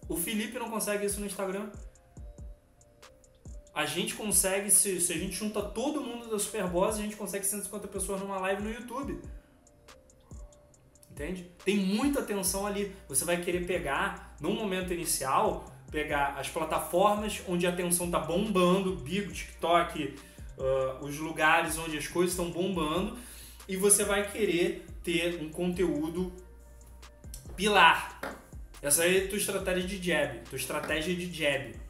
O 0.08 0.16
Felipe 0.16 0.58
não 0.58 0.70
consegue 0.70 1.06
isso 1.06 1.20
no 1.20 1.26
Instagram. 1.26 1.70
A 3.76 3.84
gente 3.84 4.14
consegue, 4.14 4.70
se, 4.70 4.98
se 5.02 5.12
a 5.12 5.18
gente 5.18 5.36
junta 5.36 5.60
todo 5.60 6.00
mundo 6.00 6.30
da 6.30 6.38
Superboss, 6.38 6.96
a 6.98 7.02
gente 7.02 7.14
consegue 7.14 7.44
150 7.44 7.86
pessoas 7.88 8.22
numa 8.22 8.38
live 8.38 8.62
no 8.62 8.72
YouTube. 8.72 9.20
Entende? 11.10 11.50
Tem 11.62 11.76
muita 11.76 12.20
atenção 12.20 12.66
ali. 12.66 12.96
Você 13.06 13.26
vai 13.26 13.38
querer 13.42 13.66
pegar, 13.66 14.34
no 14.40 14.54
momento 14.54 14.94
inicial, 14.94 15.66
pegar 15.90 16.38
as 16.38 16.48
plataformas 16.48 17.42
onde 17.46 17.66
a 17.66 17.70
atenção 17.70 18.10
tá 18.10 18.18
bombando, 18.18 18.96
Bigo, 18.96 19.30
TikTok, 19.30 20.16
uh, 20.56 21.04
os 21.04 21.18
lugares 21.18 21.76
onde 21.76 21.98
as 21.98 22.08
coisas 22.08 22.32
estão 22.32 22.50
bombando, 22.50 23.18
e 23.68 23.76
você 23.76 24.04
vai 24.04 24.26
querer 24.30 24.86
ter 25.04 25.38
um 25.42 25.50
conteúdo 25.50 26.32
pilar. 27.54 28.38
Essa 28.80 29.02
aí 29.02 29.18
é 29.18 29.24
a 29.26 29.28
tua 29.28 29.36
estratégia 29.36 29.86
de 29.86 30.02
jab, 30.02 30.40
tua 30.48 30.56
estratégia 30.56 31.14
de 31.14 31.30
jab. 31.30 31.85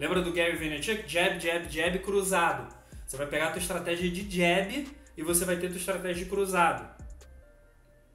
Lembra 0.00 0.22
do 0.22 0.32
Gary 0.32 0.56
Vaynerchuk? 0.56 1.06
Jab, 1.06 1.38
jab, 1.38 1.68
jab, 1.68 1.98
cruzado. 1.98 2.74
Você 3.06 3.18
vai 3.18 3.26
pegar 3.26 3.48
a 3.48 3.50
tua 3.50 3.58
estratégia 3.58 4.10
de 4.10 4.34
jab 4.34 4.88
e 5.14 5.22
você 5.22 5.44
vai 5.44 5.58
ter 5.58 5.66
a 5.66 5.68
tua 5.68 5.78
estratégia 5.78 6.24
de 6.24 6.30
cruzado. 6.30 6.88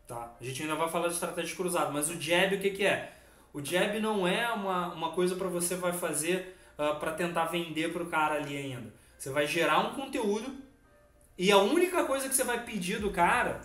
Tá? 0.07 0.33
A 0.41 0.43
gente 0.43 0.63
ainda 0.63 0.73
vai 0.73 0.89
falar 0.89 1.09
de 1.09 1.13
estratégia 1.13 1.51
de 1.51 1.55
cruzado, 1.55 1.93
mas 1.93 2.09
o 2.09 2.19
jab 2.19 2.55
o 2.55 2.59
que, 2.59 2.71
que 2.71 2.83
é? 2.83 3.13
O 3.53 3.63
jab 3.63 3.99
não 3.99 4.27
é 4.27 4.51
uma, 4.51 4.93
uma 4.95 5.11
coisa 5.11 5.35
para 5.35 5.47
você 5.47 5.75
vai 5.75 5.93
fazer 5.93 6.57
uh, 6.75 6.81
ah, 6.81 6.95
para 6.95 7.11
tentar 7.11 7.45
vender 7.45 7.93
para 7.93 8.01
o 8.01 8.07
cara 8.07 8.33
ali 8.33 8.57
ainda. 8.57 8.91
Você 9.15 9.29
vai 9.29 9.45
gerar 9.45 9.77
um 9.77 9.93
conteúdo 9.93 10.55
e 11.37 11.51
a 11.51 11.59
única 11.59 12.03
coisa 12.05 12.27
que 12.27 12.33
você 12.33 12.43
vai 12.43 12.65
pedir 12.65 12.99
do 12.99 13.11
cara, 13.11 13.61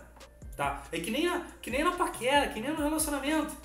tá? 0.55 0.83
É 0.91 0.99
que 0.99 1.09
nem, 1.09 1.27
a, 1.27 1.43
que 1.59 1.71
nem 1.71 1.83
na 1.83 1.93
paquera, 1.93 2.49
que 2.49 2.59
nem 2.59 2.69
no 2.69 2.83
relacionamento. 2.83 3.57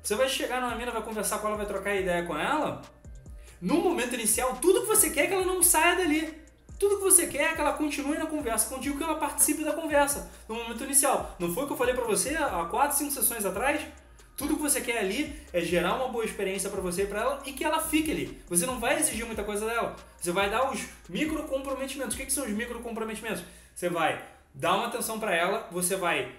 Você 0.00 0.14
vai 0.14 0.28
chegar 0.28 0.60
numa 0.60 0.76
mina, 0.76 0.92
vai 0.92 1.02
conversar 1.02 1.40
com 1.40 1.48
ela, 1.48 1.56
vai 1.56 1.66
trocar 1.66 1.96
ideia 1.96 2.24
com 2.24 2.38
ela. 2.38 2.80
No 3.60 3.80
momento 3.80 4.14
inicial, 4.14 4.56
tudo 4.60 4.82
que 4.82 4.86
você 4.86 5.10
quer 5.10 5.24
é 5.24 5.26
que 5.26 5.34
ela 5.34 5.44
não 5.44 5.62
saia 5.62 5.96
dali. 5.96 6.32
Tudo 6.78 6.98
que 6.98 7.02
você 7.02 7.26
quer 7.26 7.52
é 7.52 7.54
que 7.54 7.60
ela 7.60 7.72
continue 7.72 8.16
na 8.16 8.26
conversa 8.26 8.72
contigo, 8.72 8.96
que 8.96 9.02
ela 9.02 9.16
participe 9.16 9.64
da 9.64 9.72
conversa 9.72 10.30
no 10.48 10.54
momento 10.54 10.84
inicial. 10.84 11.34
Não 11.38 11.52
foi 11.52 11.64
o 11.64 11.66
que 11.66 11.72
eu 11.72 11.76
falei 11.76 11.92
para 11.92 12.04
você 12.04 12.36
há 12.36 12.64
4, 12.64 12.96
5 12.96 13.10
sessões 13.10 13.44
atrás? 13.44 13.80
Tudo 14.36 14.54
que 14.54 14.62
você 14.62 14.80
quer 14.80 14.98
ali 14.98 15.34
é 15.52 15.60
gerar 15.60 15.96
uma 15.96 16.06
boa 16.08 16.24
experiência 16.24 16.70
para 16.70 16.80
você 16.80 17.02
e 17.02 17.06
para 17.06 17.20
ela 17.20 17.42
e 17.44 17.52
que 17.52 17.64
ela 17.64 17.80
fique 17.80 18.12
ali. 18.12 18.40
Você 18.48 18.64
não 18.64 18.78
vai 18.78 18.96
exigir 19.00 19.26
muita 19.26 19.42
coisa 19.42 19.66
dela. 19.66 19.96
Você 20.20 20.30
vai 20.30 20.48
dar 20.48 20.70
os 20.70 20.80
micro 21.08 21.42
comprometimentos. 21.42 22.14
O 22.14 22.16
que, 22.16 22.26
que 22.26 22.32
são 22.32 22.44
os 22.44 22.52
micro 22.52 22.78
comprometimentos? 22.78 23.42
Você 23.74 23.88
vai 23.88 24.24
dar 24.54 24.76
uma 24.76 24.86
atenção 24.86 25.18
para 25.18 25.34
ela, 25.34 25.66
você 25.72 25.96
vai 25.96 26.32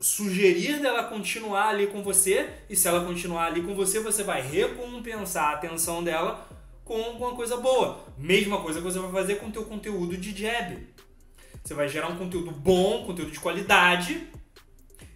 sugerir 0.00 0.80
dela 0.80 1.04
continuar 1.04 1.68
ali 1.68 1.86
com 1.86 2.02
você 2.02 2.48
e 2.70 2.74
se 2.74 2.88
ela 2.88 3.04
continuar 3.04 3.46
ali 3.46 3.62
com 3.62 3.74
você, 3.74 4.00
você 4.00 4.22
vai 4.24 4.40
recompensar 4.40 5.50
a 5.50 5.52
atenção 5.52 6.02
dela 6.02 6.48
com 6.84 7.00
alguma 7.02 7.34
coisa 7.36 7.58
boa. 7.58 8.04
Mesma 8.16 8.60
coisa 8.62 8.80
que 8.80 8.84
você 8.84 8.98
vai 8.98 9.12
fazer 9.12 9.36
com 9.36 9.48
o 9.48 9.52
teu 9.52 9.64
conteúdo 9.64 10.16
de 10.16 10.36
jab. 10.36 10.78
Você 11.62 11.74
vai 11.74 11.86
gerar 11.86 12.08
um 12.08 12.16
conteúdo 12.16 12.50
bom, 12.50 13.04
conteúdo 13.04 13.30
de 13.30 13.38
qualidade 13.38 14.26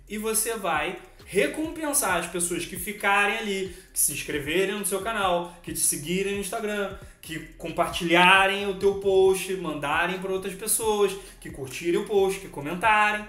e 0.07 0.19
você 0.19 0.55
vai 0.57 0.99
recompensar 1.25 2.19
as 2.19 2.26
pessoas 2.26 2.67
que 2.67 2.76
ficarem 2.76 3.38
ali, 3.38 3.76
que 3.93 3.99
se 3.99 4.12
inscreverem 4.12 4.79
no 4.79 4.85
seu 4.85 5.00
canal, 5.00 5.57
que 5.62 5.73
te 5.73 5.81
seguirem 5.81 6.35
no 6.35 6.41
Instagram, 6.41 6.95
que 7.23 7.38
compartilharem 7.57 8.69
o 8.69 8.75
teu 8.75 8.97
post, 8.97 9.55
mandarem 9.55 10.19
para 10.19 10.31
outras 10.31 10.55
pessoas, 10.55 11.17
que 11.41 11.50
curtirem 11.50 11.99
o 11.99 12.05
post, 12.05 12.38
que 12.38 12.49
comentarem, 12.49 13.26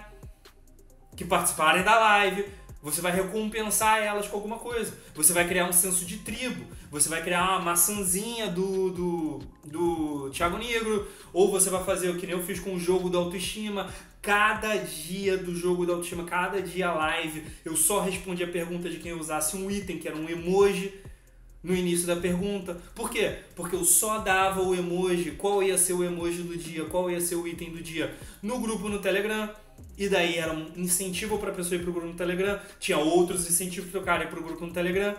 que 1.16 1.24
participarem 1.24 1.82
da 1.82 1.98
live. 1.98 2.44
Você 2.82 3.00
vai 3.00 3.10
recompensar 3.10 3.98
elas 3.98 4.28
com 4.28 4.36
alguma 4.36 4.58
coisa. 4.58 4.96
Você 5.14 5.32
vai 5.32 5.48
criar 5.48 5.68
um 5.68 5.72
senso 5.72 6.04
de 6.04 6.18
tribo. 6.18 6.64
Você 6.90 7.08
vai 7.08 7.22
criar 7.22 7.50
uma 7.50 7.60
maçãzinha 7.60 8.48
do, 8.48 8.90
do, 8.90 9.40
do 9.64 10.30
Thiago 10.30 10.56
Negro. 10.56 11.08
Ou 11.32 11.50
você 11.50 11.68
vai 11.68 11.82
fazer 11.82 12.10
o 12.10 12.16
que 12.16 12.26
nem 12.26 12.36
eu 12.36 12.44
fiz 12.44 12.60
com 12.60 12.74
o 12.74 12.78
jogo 12.78 13.10
da 13.10 13.18
autoestima 13.18 13.88
cada 14.26 14.74
dia 14.74 15.38
do 15.38 15.54
jogo 15.54 15.86
da 15.86 15.92
autoestima, 15.92 16.24
cada 16.24 16.60
dia 16.60 16.92
live, 16.92 17.44
eu 17.64 17.76
só 17.76 18.00
respondi 18.00 18.42
a 18.42 18.48
pergunta 18.48 18.90
de 18.90 18.96
quem 18.96 19.12
usasse 19.12 19.56
um 19.56 19.70
item, 19.70 19.98
que 19.98 20.08
era 20.08 20.16
um 20.16 20.28
emoji, 20.28 20.92
no 21.62 21.72
início 21.72 22.08
da 22.08 22.16
pergunta. 22.16 22.76
Por 22.92 23.08
quê? 23.08 23.38
Porque 23.54 23.76
eu 23.76 23.84
só 23.84 24.18
dava 24.18 24.62
o 24.62 24.74
emoji, 24.74 25.30
qual 25.30 25.62
ia 25.62 25.78
ser 25.78 25.92
o 25.92 26.02
emoji 26.02 26.42
do 26.42 26.56
dia, 26.56 26.84
qual 26.86 27.08
ia 27.08 27.20
ser 27.20 27.36
o 27.36 27.46
item 27.46 27.70
do 27.70 27.80
dia, 27.80 28.12
no 28.42 28.58
grupo 28.58 28.88
no 28.88 28.98
Telegram. 28.98 29.48
E 29.98 30.08
daí 30.08 30.36
era 30.36 30.52
um 30.52 30.72
incentivo 30.76 31.38
para 31.38 31.50
a 31.50 31.54
pessoa 31.54 31.76
ir 31.76 31.82
para 31.82 31.90
o 31.90 31.92
grupo 31.92 32.08
no 32.08 32.14
Telegram. 32.14 32.60
Tinha 32.78 32.98
outros 32.98 33.48
incentivos 33.48 33.90
para 33.90 34.00
o 34.00 34.04
cara 34.04 34.24
ir 34.24 34.28
para 34.28 34.38
o 34.38 34.42
grupo 34.42 34.66
no 34.66 34.72
Telegram. 34.72 35.16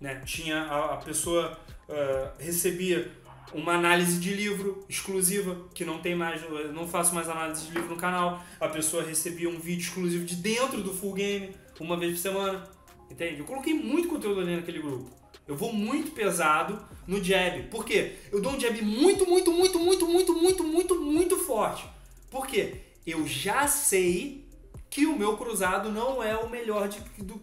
Né? 0.00 0.22
Tinha 0.24 0.62
a, 0.62 0.94
a 0.94 0.96
pessoa 0.98 1.58
uh, 1.88 2.42
recebia 2.42 3.10
uma 3.52 3.74
análise 3.74 4.18
de 4.20 4.32
livro 4.34 4.84
exclusiva, 4.88 5.56
que 5.74 5.84
não 5.84 5.98
tem 5.98 6.14
mais, 6.14 6.42
não 6.72 6.86
faço 6.86 7.14
mais 7.14 7.28
análise 7.28 7.66
de 7.66 7.72
livro 7.72 7.90
no 7.90 7.96
canal. 7.96 8.42
A 8.60 8.68
pessoa 8.68 9.02
recebia 9.02 9.48
um 9.48 9.58
vídeo 9.58 9.82
exclusivo 9.82 10.24
de 10.24 10.36
dentro 10.36 10.82
do 10.82 10.92
full 10.92 11.14
game, 11.14 11.54
uma 11.80 11.96
vez 11.96 12.12
por 12.12 12.18
semana. 12.18 12.64
Entende? 13.10 13.40
Eu 13.40 13.44
coloquei 13.46 13.74
muito 13.74 14.08
conteúdo 14.08 14.40
ali 14.40 14.56
naquele 14.56 14.80
grupo. 14.80 15.10
Eu 15.46 15.56
vou 15.56 15.72
muito 15.72 16.10
pesado 16.10 16.78
no 17.06 17.24
jab. 17.24 17.62
Por 17.64 17.84
quê? 17.84 18.16
Eu 18.30 18.40
dou 18.40 18.52
um 18.52 18.60
jab 18.60 18.80
muito, 18.82 19.26
muito, 19.26 19.50
muito, 19.50 19.78
muito, 19.78 20.06
muito, 20.06 20.34
muito, 20.34 20.64
muito, 20.64 20.94
muito 21.00 21.36
forte. 21.38 21.88
Por 22.30 22.46
quê? 22.46 22.87
Eu 23.08 23.26
já 23.26 23.66
sei 23.66 24.46
que 24.90 25.06
o 25.06 25.16
meu 25.16 25.34
cruzado 25.38 25.90
não 25.90 26.22
é 26.22 26.36
o 26.36 26.46
melhor 26.46 26.88
de, 26.88 27.00
do, 27.22 27.40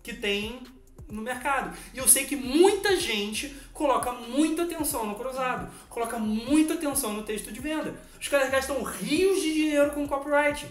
que 0.00 0.14
tem 0.14 0.62
no 1.08 1.20
mercado. 1.20 1.76
E 1.92 1.98
eu 1.98 2.06
sei 2.06 2.24
que 2.24 2.36
muita 2.36 2.94
gente 2.94 3.52
coloca 3.72 4.12
muita 4.12 4.62
atenção 4.62 5.04
no 5.04 5.16
cruzado, 5.16 5.72
coloca 5.88 6.20
muita 6.20 6.74
atenção 6.74 7.12
no 7.14 7.24
texto 7.24 7.50
de 7.50 7.58
venda. 7.58 8.00
Os 8.20 8.28
caras 8.28 8.48
gastam 8.48 8.80
rios 8.84 9.42
de 9.42 9.54
dinheiro 9.54 9.90
com 9.90 10.06
copyright. 10.06 10.68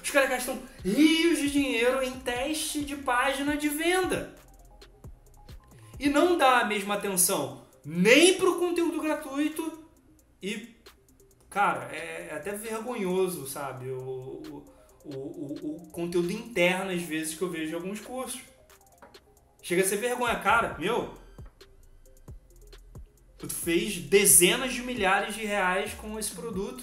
Os 0.00 0.10
caras 0.10 0.30
gastam 0.30 0.56
rios 0.84 1.40
de 1.40 1.50
dinheiro 1.50 2.00
em 2.00 2.12
teste 2.20 2.84
de 2.84 2.94
página 2.94 3.56
de 3.56 3.68
venda. 3.68 4.32
E 5.98 6.08
não 6.08 6.38
dá 6.38 6.60
a 6.60 6.64
mesma 6.64 6.94
atenção 6.94 7.66
nem 7.84 8.34
para 8.34 8.50
o 8.50 8.58
conteúdo 8.60 9.00
gratuito 9.02 9.82
e, 10.40 10.76
cara, 11.50 11.84
é 11.94 12.32
até 12.34 12.52
vergonhoso, 12.52 13.46
sabe? 13.46 13.90
O, 13.90 14.64
o, 15.04 15.10
o, 15.12 15.86
o 15.86 15.90
conteúdo 15.90 16.30
interno, 16.30 16.90
às 16.92 17.02
vezes, 17.02 17.34
que 17.34 17.42
eu 17.42 17.50
vejo 17.50 17.72
em 17.72 17.74
alguns 17.74 18.00
cursos. 18.00 18.40
Chega 19.62 19.82
a 19.82 19.84
ser 19.84 19.96
vergonha, 19.96 20.38
cara, 20.38 20.76
meu. 20.78 21.14
Tu 23.36 23.48
fez 23.48 23.98
dezenas 23.98 24.72
de 24.72 24.82
milhares 24.82 25.34
de 25.34 25.44
reais 25.44 25.92
com 25.94 26.18
esse 26.18 26.30
produto. 26.32 26.82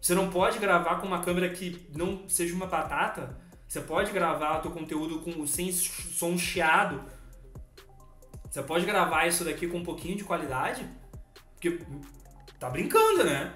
Você 0.00 0.14
não 0.14 0.30
pode 0.30 0.58
gravar 0.58 1.00
com 1.00 1.06
uma 1.06 1.22
câmera 1.22 1.48
que 1.48 1.88
não 1.96 2.28
seja 2.28 2.54
uma 2.54 2.66
batata. 2.66 3.38
Você 3.66 3.80
pode 3.80 4.12
gravar 4.12 4.58
o 4.58 4.62
teu 4.62 4.70
conteúdo 4.70 5.20
com 5.20 5.46
sem 5.46 5.72
som 5.72 6.36
chiado. 6.36 7.02
Você 8.50 8.62
pode 8.62 8.84
gravar 8.84 9.26
isso 9.26 9.44
daqui 9.44 9.66
com 9.66 9.78
um 9.78 9.84
pouquinho 9.84 10.16
de 10.16 10.24
qualidade. 10.24 10.86
Porque 11.54 11.78
tá 12.64 12.70
brincando, 12.70 13.24
né? 13.24 13.52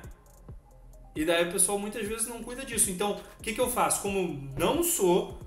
E 1.16 1.24
daí 1.24 1.48
o 1.48 1.52
pessoal 1.52 1.78
muitas 1.78 2.06
vezes 2.06 2.28
não 2.28 2.42
cuida 2.42 2.64
disso. 2.64 2.90
Então, 2.90 3.20
o 3.38 3.42
que, 3.42 3.52
que 3.52 3.60
eu 3.60 3.70
faço? 3.70 4.02
Como 4.02 4.52
não 4.56 4.82
sou 4.82 5.40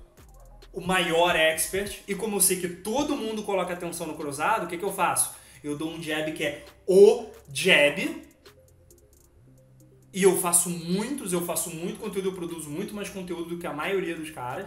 o 0.72 0.80
maior 0.80 1.36
expert 1.36 2.00
e 2.08 2.14
como 2.14 2.36
eu 2.36 2.40
sei 2.40 2.60
que 2.60 2.68
todo 2.68 3.16
mundo 3.16 3.42
coloca 3.42 3.72
atenção 3.72 4.06
no 4.06 4.14
cruzado, 4.14 4.64
o 4.64 4.66
que, 4.66 4.76
que 4.76 4.84
eu 4.84 4.92
faço? 4.92 5.34
Eu 5.62 5.76
dou 5.76 5.90
um 5.90 6.02
jab 6.02 6.32
que 6.32 6.44
é 6.44 6.64
o 6.86 7.26
jab. 7.52 8.22
E 10.14 10.22
eu 10.22 10.36
faço 10.38 10.68
muitos, 10.68 11.32
eu 11.32 11.40
faço 11.40 11.70
muito 11.70 11.98
conteúdo, 11.98 12.28
eu 12.28 12.34
produzo 12.34 12.68
muito 12.68 12.94
mais 12.94 13.08
conteúdo 13.08 13.50
do 13.50 13.58
que 13.58 13.66
a 13.66 13.72
maioria 13.72 14.14
dos 14.14 14.30
caras 14.30 14.66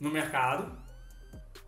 no 0.00 0.10
mercado. 0.10 0.76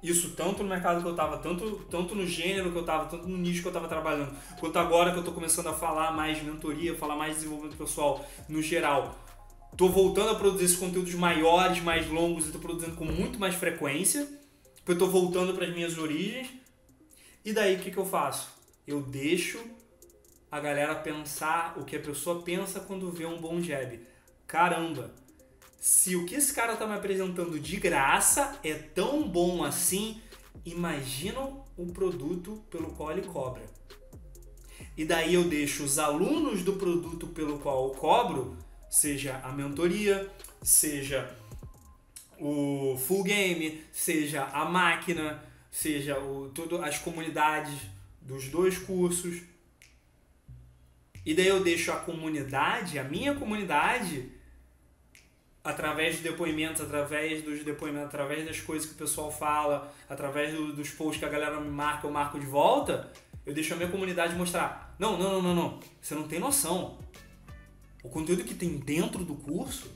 Isso 0.02 0.31
tanto 0.31 0.62
no 0.62 0.69
mercado 0.69 1.02
que 1.02 1.09
eu 1.09 1.14
tava, 1.14 1.38
tanto, 1.38 1.85
tanto 1.90 2.14
no 2.14 2.25
gênero 2.25 2.71
que 2.71 2.78
eu 2.78 2.85
tava, 2.85 3.07
tanto 3.07 3.26
no 3.26 3.37
nicho 3.37 3.62
que 3.62 3.69
eu 3.69 3.73
tava 3.73 3.88
trabalhando, 3.88 4.33
quanto 4.61 4.78
agora 4.78 5.12
que 5.12 5.19
eu 5.19 5.25
tô 5.25 5.33
começando 5.33 5.67
a 5.67 5.73
falar 5.73 6.12
mais 6.12 6.38
de 6.38 6.45
mentoria, 6.45 6.95
falar 6.95 7.17
mais 7.17 7.35
de 7.35 7.40
desenvolvimento 7.40 7.76
pessoal 7.76 8.25
no 8.49 8.62
geral. 8.62 9.19
Tô 9.76 9.88
voltando 9.88 10.31
a 10.31 10.35
produzir 10.37 10.67
esses 10.67 10.76
conteúdos 10.76 11.14
maiores, 11.14 11.81
mais 11.81 12.09
longos 12.09 12.49
e 12.49 12.52
tô 12.52 12.59
produzindo 12.59 12.97
com 12.97 13.05
muito 13.05 13.38
mais 13.40 13.55
frequência, 13.57 14.26
porque 14.76 14.93
eu 14.93 14.99
tô 14.99 15.09
voltando 15.09 15.52
para 15.55 15.67
as 15.67 15.75
minhas 15.75 15.99
origens. 15.99 16.49
E 17.45 17.52
daí 17.52 17.76
o 17.76 17.78
que, 17.81 17.90
que 17.90 17.99
eu 17.99 18.07
faço? 18.07 18.49
Eu 18.87 19.02
deixo 19.02 19.59
a 20.50 20.61
galera 20.61 20.95
pensar 20.95 21.75
o 21.76 21.85
que 21.85 21.97
a 21.97 22.00
pessoa 22.00 22.43
pensa 22.43 22.81
quando 22.81 23.11
vê 23.11 23.26
um 23.26 23.40
bom 23.40 23.61
jab. 23.61 24.00
Caramba, 24.47 25.12
se 25.78 26.16
o 26.16 26.26
que 26.26 26.35
esse 26.35 26.52
cara 26.52 26.76
tá 26.76 26.87
me 26.87 26.94
apresentando 26.94 27.58
de 27.58 27.76
graça 27.76 28.58
é 28.64 28.75
tão 28.75 29.28
bom 29.28 29.62
assim, 29.62 30.20
imagina 30.64 31.40
o 31.76 31.87
produto 31.92 32.62
pelo 32.70 32.90
qual 32.92 33.12
ele 33.12 33.23
cobra. 33.23 33.62
E 34.97 35.04
daí 35.04 35.35
eu 35.35 35.44
deixo 35.44 35.85
os 35.85 35.99
alunos 35.99 36.62
do 36.62 36.73
produto 36.73 37.28
pelo 37.28 37.58
qual 37.61 37.88
eu 37.88 37.94
cobro, 37.94 38.56
seja 38.90 39.40
a 39.44 39.52
mentoria, 39.52 40.28
seja 40.61 41.37
o 42.40 42.97
full 43.06 43.23
game, 43.23 43.82
seja 43.92 44.44
a 44.44 44.64
máquina, 44.64 45.42
seja 45.70 46.18
o, 46.18 46.50
tudo, 46.50 46.82
as 46.82 46.99
comunidades 46.99 47.78
dos 48.20 48.49
dois 48.49 48.76
cursos. 48.76 49.40
E 51.25 51.35
daí 51.35 51.47
eu 51.47 51.62
deixo 51.62 51.92
a 51.92 51.97
comunidade, 51.97 52.99
a 52.99 53.04
minha 53.04 53.35
comunidade, 53.35 54.32
através 55.62 56.16
de 56.16 56.22
depoimentos, 56.22 56.80
através 56.80 57.42
dos 57.42 57.64
depoimentos, 57.64 58.06
através 58.06 58.46
das 58.46 58.60
coisas 58.60 58.88
que 58.88 58.94
o 58.94 58.98
pessoal 58.98 59.30
fala, 59.30 59.92
através 60.08 60.54
do, 60.54 60.72
dos 60.72 60.90
posts 60.90 61.18
que 61.18 61.24
a 61.24 61.28
galera 61.28 61.60
me 61.60 61.70
marca, 61.70 62.06
eu 62.06 62.10
marco 62.10 62.38
de 62.38 62.46
volta, 62.46 63.12
eu 63.44 63.52
deixo 63.52 63.74
a 63.74 63.76
minha 63.76 63.88
comunidade 63.88 64.34
mostrar. 64.34 64.94
Não, 64.98 65.18
não, 65.18 65.34
não, 65.34 65.42
não, 65.42 65.54
não. 65.54 65.80
Você 66.00 66.14
não 66.14 66.26
tem 66.26 66.38
noção. 66.38 66.98
O 68.02 68.08
conteúdo 68.08 68.44
que 68.44 68.54
tem 68.54 68.78
dentro 68.78 69.24
do 69.24 69.34
curso, 69.34 69.90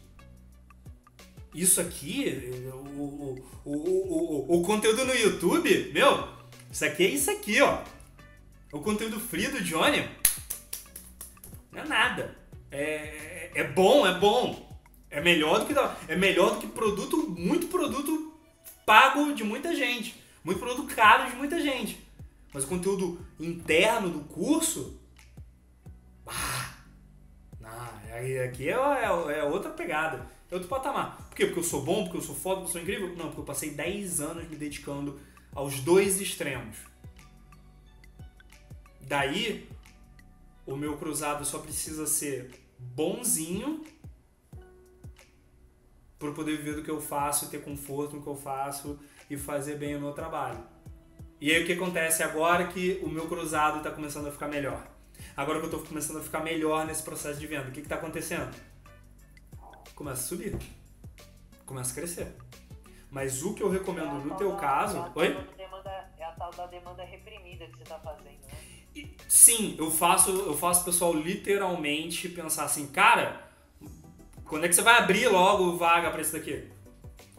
isso 1.55 1.81
aqui, 1.81 2.63
o, 2.73 3.45
o, 3.65 3.73
o, 3.73 4.59
o, 4.59 4.63
conteúdo 4.63 5.05
no 5.05 5.15
YouTube, 5.15 5.93
meu, 5.93 6.29
isso 6.71 6.85
aqui 6.85 7.05
é 7.05 7.09
isso 7.11 7.31
aqui, 7.31 7.61
ó. 7.61 7.83
O 8.73 8.81
conteúdo 8.81 9.21
free 9.21 9.49
do 9.49 9.63
Johnny 9.63 10.09
não 11.71 11.83
é 11.83 11.87
nada. 11.87 12.37
É, 12.71 12.85
é, 12.85 13.51
é 13.55 13.65
bom, 13.65 14.07
é 14.07 14.19
bom. 14.19 14.72
É 15.13 15.21
melhor 15.21 15.61
do 15.61 15.67
que 15.67 15.75
é 16.11 16.17
melhor 16.17 16.55
do 16.55 16.61
que 16.61 16.67
produto, 16.67 17.29
muito 17.39 17.67
produto 17.67 18.33
pago 18.87 19.35
de 19.35 19.45
muita 19.45 19.77
gente, 19.77 20.19
muito 20.43 20.59
produto 20.59 20.93
caro 20.95 21.31
de 21.31 21.37
muita 21.37 21.61
gente. 21.61 22.03
Mas 22.51 22.65
o 22.65 22.67
conteúdo 22.67 23.21
interno 23.39 24.09
do 24.09 24.21
curso, 24.21 24.99
ah, 26.27 26.75
não, 27.61 27.71
aqui 28.43 28.71
é, 28.71 28.73
é, 28.73 29.39
é, 29.39 29.45
outra 29.45 29.71
pegada, 29.71 30.27
é 30.51 30.55
outro 30.55 30.69
patamar. 30.69 31.29
Por 31.29 31.37
quê? 31.37 31.45
Porque 31.45 31.61
eu 31.61 31.65
sou 31.65 31.83
bom, 31.83 32.05
porque 32.05 32.17
eu 32.17 32.23
sou 32.23 32.35
foda, 32.35 32.63
porque 32.63 32.69
eu 32.69 32.73
sou 32.73 32.81
incrível? 32.81 33.15
Não, 33.15 33.27
porque 33.27 33.41
eu 33.41 33.45
passei 33.45 33.69
10 33.69 34.23
anos 34.23 34.49
me 34.49 34.57
dedicando 34.57 35.21
aos 35.55 35.81
dois 35.81 36.23
extremos. 36.23 36.79
Daí, 39.03 39.69
o 40.67 40.75
meu 40.75 40.97
cruzado 40.97 41.45
só 41.45 41.59
precisa 41.59 42.07
ser 42.07 42.51
bonzinho 42.79 43.85
para 46.23 46.33
poder 46.33 46.57
viver 46.57 46.77
do 46.77 46.83
que 46.83 46.91
eu 46.91 47.01
faço, 47.01 47.51
ter 47.51 47.63
conforto 47.63 48.17
no 48.17 48.23
que 48.23 48.29
eu 48.29 48.37
faço 48.37 48.99
e 49.29 49.37
fazer 49.37 49.77
bem 49.77 49.97
o 49.97 50.01
meu 50.01 50.13
trabalho. 50.13 50.59
E 51.41 51.51
aí 51.51 51.63
o 51.63 51.67
que 51.67 51.73
acontece 51.73 52.23
agora 52.23 52.69
que 52.69 53.01
o 53.03 53.09
meu 53.09 53.27
cruzado 53.27 53.79
está 53.79 53.91
começando 53.91 54.29
a 54.29 54.31
ficar 54.31 54.47
melhor. 54.47 54.87
Agora 55.37 55.59
que 55.59 55.67
eu 55.67 55.71
estou 55.71 55.85
começando 55.85 56.19
a 56.19 56.23
ficar 56.23 56.41
melhor 56.41 56.87
nesse 56.87 57.03
processo 57.03 57.41
de 57.41 57.47
venda, 57.47 57.69
o 57.69 57.73
que 57.73 57.81
está 57.81 57.97
acontecendo? 57.97 58.55
Começa 59.95 60.21
a 60.21 60.25
subir, 60.25 60.57
começa 61.67 61.91
a 61.91 61.95
crescer. 61.95 62.37
Mas 63.11 63.43
o 63.43 63.55
que 63.55 63.63
eu 63.63 63.69
recomendo 63.69 64.21
é 64.21 64.25
no 64.25 64.35
teu 64.37 64.53
da, 64.53 64.57
caso. 64.57 64.99
É 64.99 65.19
Oi? 65.19 65.47
Demanda, 65.57 66.11
é 66.17 66.25
a 66.25 66.33
tal 66.33 66.51
da 66.53 66.67
demanda 66.67 67.05
reprimida 67.05 67.67
que 67.67 67.77
você 67.77 67.83
está 67.83 67.99
fazendo, 67.99 68.25
né? 68.25 68.73
E, 68.95 69.17
sim, 69.29 69.75
eu 69.79 69.91
faço, 69.91 70.31
eu 70.31 70.57
faço 70.57 70.83
o 70.83 70.85
pessoal 70.85 71.13
literalmente 71.13 72.29
pensar 72.29 72.65
assim, 72.65 72.87
cara, 72.87 73.52
quando 74.53 74.67
é 74.67 74.69
que 74.69 74.75
você 74.75 74.83
vai 74.83 74.99
abrir 74.99 75.29
logo 75.29 75.79
vaga 75.79 76.11
para 76.11 76.21
isso 76.21 76.35
daqui? 76.35 76.69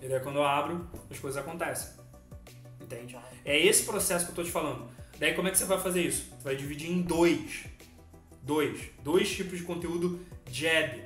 E 0.02 0.08
daí 0.08 0.20
quando 0.20 0.38
eu 0.38 0.44
abro, 0.44 0.90
as 1.12 1.20
coisas 1.20 1.40
acontecem. 1.40 1.92
Entende? 2.82 3.16
É 3.46 3.56
esse 3.56 3.86
processo 3.86 4.26
que 4.26 4.32
eu 4.32 4.36
tô 4.38 4.44
te 4.44 4.50
falando. 4.50 4.90
Daí 5.20 5.36
como 5.36 5.48
é 5.48 5.52
que 5.52 5.60
você 5.60 5.66
vai 5.66 5.80
fazer 5.80 6.02
isso? 6.02 6.32
Você 6.32 6.44
vai 6.44 6.56
dividir 6.56 6.90
em 6.90 7.04
dois. 7.04 7.66
Dois. 8.42 8.90
Dois 9.04 9.32
tipos 9.32 9.60
de 9.60 9.64
conteúdo 9.64 10.26
jab. 10.50 11.04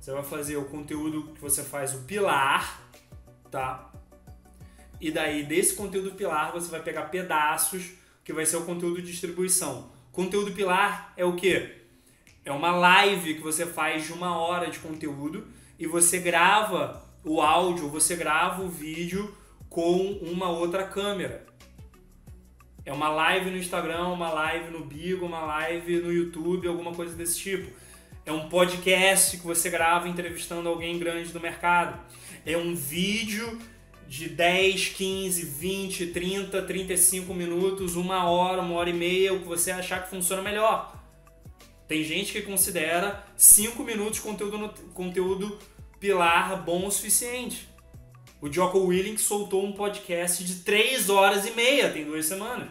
Você 0.00 0.10
vai 0.12 0.22
fazer 0.22 0.56
o 0.56 0.64
conteúdo 0.64 1.34
que 1.34 1.40
você 1.42 1.62
faz 1.62 1.92
o 1.92 2.04
pilar, 2.04 2.82
tá? 3.50 3.92
E 4.98 5.10
daí 5.10 5.44
desse 5.44 5.74
conteúdo 5.74 6.12
pilar 6.12 6.52
você 6.52 6.70
vai 6.70 6.82
pegar 6.82 7.10
pedaços 7.10 7.90
que 8.24 8.32
vai 8.32 8.46
ser 8.46 8.56
o 8.56 8.64
conteúdo 8.64 9.02
de 9.02 9.10
distribuição. 9.10 9.92
Conteúdo 10.10 10.52
pilar 10.52 11.12
é 11.18 11.24
o 11.26 11.36
quê? 11.36 11.79
É 12.50 12.52
uma 12.52 12.72
live 12.72 13.34
que 13.34 13.42
você 13.42 13.64
faz 13.64 14.04
de 14.04 14.12
uma 14.12 14.36
hora 14.36 14.68
de 14.68 14.80
conteúdo 14.80 15.46
e 15.78 15.86
você 15.86 16.18
grava 16.18 17.00
o 17.24 17.40
áudio, 17.40 17.88
você 17.88 18.16
grava 18.16 18.60
o 18.64 18.68
vídeo 18.68 19.32
com 19.68 20.18
uma 20.20 20.48
outra 20.48 20.82
câmera. 20.82 21.46
É 22.84 22.92
uma 22.92 23.08
live 23.08 23.52
no 23.52 23.56
Instagram, 23.56 24.08
uma 24.08 24.30
live 24.30 24.72
no 24.72 24.84
Bigo, 24.84 25.26
uma 25.26 25.42
live 25.42 26.00
no 26.00 26.12
YouTube, 26.12 26.66
alguma 26.66 26.92
coisa 26.92 27.14
desse 27.14 27.38
tipo. 27.38 27.70
É 28.26 28.32
um 28.32 28.48
podcast 28.48 29.36
que 29.36 29.46
você 29.46 29.70
grava 29.70 30.08
entrevistando 30.08 30.68
alguém 30.68 30.98
grande 30.98 31.30
do 31.30 31.38
mercado. 31.38 32.00
É 32.44 32.56
um 32.56 32.74
vídeo 32.74 33.60
de 34.08 34.28
10, 34.28 34.88
15, 34.88 35.44
20, 35.44 36.06
30, 36.08 36.62
35 36.62 37.32
minutos, 37.32 37.94
uma 37.94 38.28
hora, 38.28 38.60
uma 38.60 38.74
hora 38.74 38.90
e 38.90 38.92
meia, 38.92 39.32
o 39.32 39.38
que 39.38 39.46
você 39.46 39.70
achar 39.70 40.02
que 40.02 40.10
funciona 40.10 40.42
melhor. 40.42 40.99
Tem 41.90 42.04
gente 42.04 42.32
que 42.32 42.42
considera 42.42 43.26
5 43.36 43.82
minutos 43.82 44.14
de 44.14 44.20
conteúdo, 44.20 44.72
conteúdo 44.94 45.58
pilar 45.98 46.62
bom 46.62 46.86
o 46.86 46.90
suficiente. 46.92 47.68
O 48.40 48.48
Jocko 48.48 48.78
Willing 48.78 49.18
soltou 49.18 49.66
um 49.66 49.72
podcast 49.72 50.44
de 50.44 50.60
3 50.60 51.10
horas 51.10 51.44
e 51.46 51.50
meia, 51.50 51.90
tem 51.90 52.04
duas 52.04 52.26
semanas. 52.26 52.68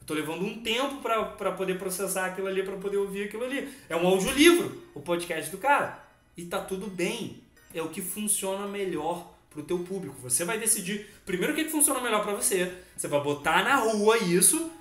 Eu 0.00 0.06
tô 0.06 0.14
levando 0.14 0.46
um 0.46 0.62
tempo 0.62 1.02
para 1.02 1.52
poder 1.52 1.78
processar 1.78 2.24
aquilo 2.24 2.46
ali, 2.46 2.62
para 2.62 2.78
poder 2.78 2.96
ouvir 2.96 3.24
aquilo 3.24 3.44
ali. 3.44 3.70
É 3.90 3.94
um 3.94 4.06
audiolivro, 4.06 4.82
o 4.94 5.02
podcast 5.02 5.50
do 5.50 5.58
cara. 5.58 6.02
E 6.34 6.46
tá 6.46 6.58
tudo 6.58 6.86
bem. 6.86 7.42
É 7.74 7.82
o 7.82 7.90
que 7.90 8.00
funciona 8.00 8.66
melhor 8.66 9.34
pro 9.50 9.62
teu 9.62 9.80
público. 9.80 10.16
Você 10.22 10.46
vai 10.46 10.56
decidir 10.56 11.06
primeiro 11.26 11.52
o 11.52 11.56
que, 11.56 11.64
que 11.64 11.70
funciona 11.70 12.00
melhor 12.00 12.22
para 12.22 12.32
você. 12.32 12.72
Você 12.96 13.06
vai 13.06 13.20
botar 13.20 13.64
na 13.64 13.76
rua 13.76 14.16
isso. 14.16 14.72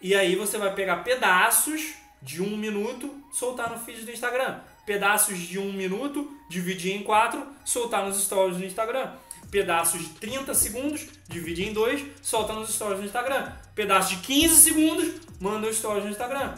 E 0.00 0.14
aí 0.14 0.36
você 0.36 0.56
vai 0.56 0.72
pegar 0.72 0.98
pedaços 0.98 2.00
de 2.22 2.42
um 2.42 2.56
minuto, 2.56 3.12
soltar 3.32 3.70
no 3.70 3.78
feed 3.78 4.04
do 4.04 4.12
Instagram. 4.12 4.60
Pedaços 4.86 5.38
de 5.38 5.58
um 5.58 5.72
minuto, 5.72 6.30
dividir 6.48 6.94
em 6.94 7.02
quatro, 7.02 7.46
soltar 7.64 8.04
nos 8.04 8.22
stories 8.22 8.56
do 8.56 8.64
Instagram. 8.64 9.12
Pedaços 9.50 10.00
de 10.00 10.08
30 10.14 10.54
segundos, 10.54 11.06
dividir 11.28 11.68
em 11.68 11.72
dois, 11.72 12.02
solta 12.22 12.54
nos 12.54 12.72
stories 12.72 13.00
do 13.00 13.04
Instagram. 13.04 13.52
Pedaço 13.74 14.16
de 14.16 14.22
15 14.22 14.54
segundos, 14.54 15.20
manda 15.40 15.68
os 15.68 15.76
stories 15.76 16.04
no 16.04 16.10
Instagram. 16.10 16.54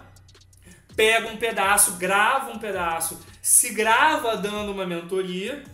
Pega 0.95 1.29
um 1.29 1.37
pedaço, 1.37 1.95
grava 1.95 2.53
um 2.53 2.59
pedaço, 2.59 3.21
se 3.43 3.71
grava 3.71 4.37
dando 4.37 4.71
uma 4.71 4.87
mentoria. 4.87 5.65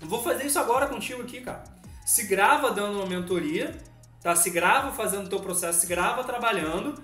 Vou 0.00 0.22
fazer 0.22 0.44
isso 0.46 0.58
agora 0.58 0.86
contigo 0.86 1.22
aqui, 1.22 1.40
cara. 1.40 1.64
Se 2.04 2.24
grava 2.24 2.70
dando 2.70 2.98
uma 2.98 3.06
mentoria, 3.06 3.74
tá? 4.22 4.36
Se 4.36 4.50
grava 4.50 4.92
fazendo 4.92 5.26
o 5.26 5.28
teu 5.30 5.40
processo, 5.40 5.80
se 5.80 5.86
grava 5.86 6.22
trabalhando 6.22 7.02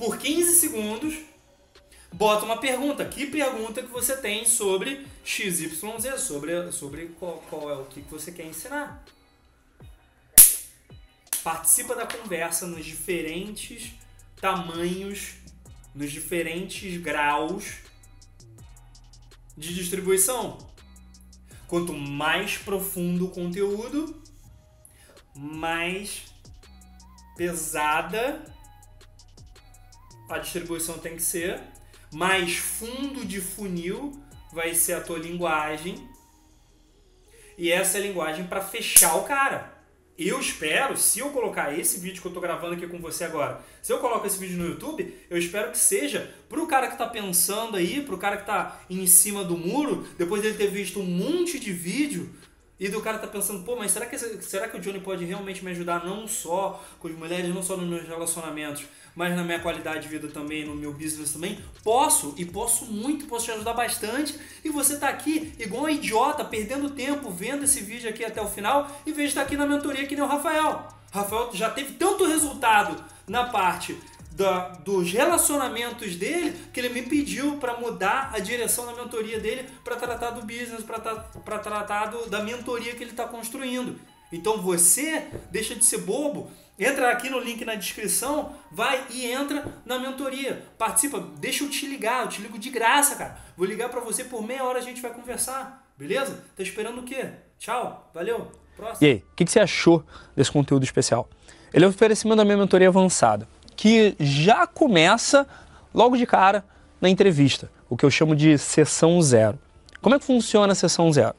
por 0.00 0.16
15 0.16 0.54
segundos, 0.54 1.14
bota 2.10 2.46
uma 2.46 2.56
pergunta. 2.56 3.04
Que 3.04 3.26
pergunta 3.26 3.82
que 3.82 3.88
você 3.88 4.16
tem 4.16 4.46
sobre 4.46 5.06
XYZ, 5.22 5.78
sobre, 6.18 6.72
sobre 6.72 7.08
qual, 7.18 7.36
qual 7.50 7.70
é 7.70 7.74
o 7.74 7.84
que 7.84 8.00
você 8.10 8.32
quer 8.32 8.46
ensinar. 8.46 9.04
Participa 11.44 11.94
da 11.94 12.06
conversa 12.06 12.66
nos 12.66 12.82
diferentes 12.82 13.92
tamanhos, 14.40 15.34
nos 15.94 16.10
diferentes 16.10 16.96
graus 16.96 17.80
de 19.54 19.74
distribuição. 19.74 20.56
Quanto 21.68 21.92
mais 21.92 22.56
profundo 22.56 23.26
o 23.26 23.30
conteúdo, 23.30 24.18
mais 25.34 26.22
pesada 27.36 28.42
a 30.36 30.38
distribuição 30.38 30.98
tem 30.98 31.16
que 31.16 31.22
ser, 31.22 31.60
mais 32.12 32.56
fundo 32.56 33.24
de 33.24 33.40
funil 33.40 34.12
vai 34.52 34.74
ser 34.74 34.94
a 34.94 35.00
tua 35.00 35.18
linguagem. 35.18 36.08
E 37.56 37.70
essa 37.70 37.98
é 37.98 38.00
a 38.00 38.04
linguagem 38.04 38.46
para 38.46 38.60
fechar 38.60 39.16
o 39.16 39.24
cara. 39.24 39.78
Eu 40.18 40.38
espero, 40.38 40.96
se 40.98 41.20
eu 41.20 41.30
colocar 41.30 41.78
esse 41.78 41.98
vídeo 41.98 42.20
que 42.20 42.28
eu 42.28 42.32
tô 42.32 42.40
gravando 42.40 42.74
aqui 42.74 42.86
com 42.86 42.98
você 42.98 43.24
agora, 43.24 43.64
se 43.80 43.90
eu 43.90 43.98
coloco 44.00 44.26
esse 44.26 44.38
vídeo 44.38 44.58
no 44.58 44.68
YouTube, 44.68 45.16
eu 45.30 45.38
espero 45.38 45.70
que 45.70 45.78
seja 45.78 46.34
pro 46.46 46.66
cara 46.66 46.88
que 46.88 46.98
tá 46.98 47.06
pensando 47.06 47.76
aí, 47.76 48.02
pro 48.02 48.18
cara 48.18 48.36
que 48.36 48.44
tá 48.44 48.80
em 48.90 49.06
cima 49.06 49.42
do 49.42 49.56
muro, 49.56 50.06
depois 50.18 50.42
dele 50.42 50.58
ter 50.58 50.68
visto 50.68 51.00
um 51.00 51.04
monte 51.04 51.58
de 51.58 51.72
vídeo, 51.72 52.30
e 52.80 52.88
do 52.88 53.02
cara 53.02 53.18
tá 53.18 53.26
pensando, 53.26 53.62
pô, 53.62 53.76
mas 53.76 53.92
será 53.92 54.06
que, 54.06 54.18
será 54.18 54.66
que 54.66 54.76
o 54.76 54.80
Johnny 54.80 55.00
pode 55.00 55.22
realmente 55.26 55.62
me 55.62 55.70
ajudar 55.70 56.02
não 56.02 56.26
só 56.26 56.82
com 56.98 57.08
as 57.08 57.14
mulheres, 57.14 57.54
não 57.54 57.62
só 57.62 57.76
nos 57.76 57.86
meus 57.86 58.08
relacionamentos, 58.08 58.84
mas 59.14 59.34
na 59.36 59.42
minha 59.42 59.60
qualidade 59.60 60.02
de 60.02 60.08
vida 60.08 60.28
também, 60.28 60.64
no 60.64 60.74
meu 60.74 60.92
business 60.92 61.32
também? 61.32 61.58
Posso, 61.82 62.34
e 62.36 62.44
posso 62.44 62.86
muito, 62.86 63.26
posso 63.26 63.46
te 63.46 63.52
ajudar 63.52 63.74
bastante. 63.74 64.38
E 64.64 64.70
você 64.70 64.98
tá 64.98 65.08
aqui 65.08 65.52
igual 65.58 65.84
um 65.84 65.88
idiota, 65.88 66.44
perdendo 66.44 66.90
tempo, 66.90 67.30
vendo 67.30 67.64
esse 67.64 67.80
vídeo 67.80 68.08
aqui 68.08 68.24
até 68.24 68.40
o 68.40 68.48
final, 68.48 68.90
em 69.06 69.12
vez 69.12 69.28
de 69.28 69.30
estar 69.30 69.42
tá 69.42 69.46
aqui 69.46 69.56
na 69.56 69.66
mentoria 69.66 70.06
que 70.06 70.14
nem 70.14 70.24
o 70.24 70.28
Rafael. 70.28 70.88
Rafael 71.12 71.50
já 71.52 71.70
teve 71.70 71.94
tanto 71.94 72.24
resultado 72.24 73.02
na 73.26 73.44
parte 73.44 73.96
da, 74.32 74.68
dos 74.68 75.12
relacionamentos 75.12 76.16
dele 76.16 76.56
que 76.72 76.80
ele 76.80 76.88
me 76.88 77.02
pediu 77.02 77.56
para 77.56 77.76
mudar 77.76 78.30
a 78.32 78.38
direção 78.38 78.86
da 78.86 78.94
mentoria 78.94 79.38
dele 79.38 79.68
para 79.84 79.96
tratar 79.96 80.30
do 80.30 80.40
business, 80.42 80.82
para 80.82 81.58
tratar 81.58 82.06
do, 82.06 82.30
da 82.30 82.42
mentoria 82.42 82.94
que 82.94 83.02
ele 83.02 83.10
está 83.10 83.26
construindo. 83.26 84.00
Então 84.32 84.62
você 84.62 85.26
deixa 85.50 85.74
de 85.74 85.84
ser 85.84 85.98
bobo, 85.98 86.50
entra 86.84 87.10
aqui 87.10 87.28
no 87.28 87.38
link 87.38 87.64
na 87.64 87.74
descrição, 87.74 88.54
vai 88.72 89.04
e 89.10 89.26
entra 89.26 89.64
na 89.84 89.98
mentoria. 89.98 90.64
Participa, 90.78 91.20
deixa 91.38 91.64
eu 91.64 91.70
te 91.70 91.86
ligar, 91.86 92.22
eu 92.22 92.28
te 92.28 92.40
ligo 92.40 92.58
de 92.58 92.70
graça, 92.70 93.16
cara. 93.16 93.38
Vou 93.56 93.66
ligar 93.66 93.88
para 93.88 94.00
você 94.00 94.24
por 94.24 94.42
meia 94.42 94.64
hora 94.64 94.78
a 94.78 94.82
gente 94.82 95.02
vai 95.02 95.12
conversar, 95.12 95.86
beleza? 95.96 96.42
Tá 96.56 96.62
esperando 96.62 97.00
o 97.00 97.04
quê? 97.04 97.26
Tchau, 97.58 98.10
valeu. 98.14 98.50
Próximo. 98.76 99.06
E 99.06 99.10
aí, 99.10 99.24
o 99.32 99.36
que, 99.36 99.44
que 99.44 99.52
você 99.52 99.60
achou 99.60 100.04
desse 100.34 100.50
conteúdo 100.50 100.82
especial? 100.84 101.28
Ele 101.72 101.84
é 101.84 101.86
um 101.86 101.90
oferecimento 101.90 102.38
da 102.38 102.44
minha 102.44 102.56
mentoria 102.56 102.88
avançada 102.88 103.46
que 103.76 104.14
já 104.18 104.66
começa 104.66 105.46
logo 105.94 106.16
de 106.16 106.26
cara 106.26 106.64
na 107.00 107.08
entrevista, 107.08 107.70
o 107.88 107.96
que 107.96 108.04
eu 108.04 108.10
chamo 108.10 108.34
de 108.34 108.58
sessão 108.58 109.20
zero. 109.22 109.58
Como 110.00 110.14
é 110.14 110.18
que 110.18 110.24
funciona 110.24 110.72
a 110.72 110.76
sessão 110.76 111.12
zero? 111.12 111.34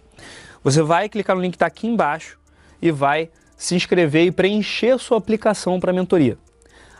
Você 0.63 0.81
vai 0.81 1.09
clicar 1.09 1.35
no 1.35 1.41
link 1.41 1.51
que 1.51 1.55
está 1.55 1.65
aqui 1.65 1.87
embaixo 1.87 2.39
e 2.81 2.91
vai 2.91 3.29
se 3.61 3.75
inscrever 3.75 4.25
e 4.25 4.31
preencher 4.31 4.97
sua 4.97 5.19
aplicação 5.19 5.79
para 5.79 5.91
a 5.91 5.93
mentoria. 5.93 6.35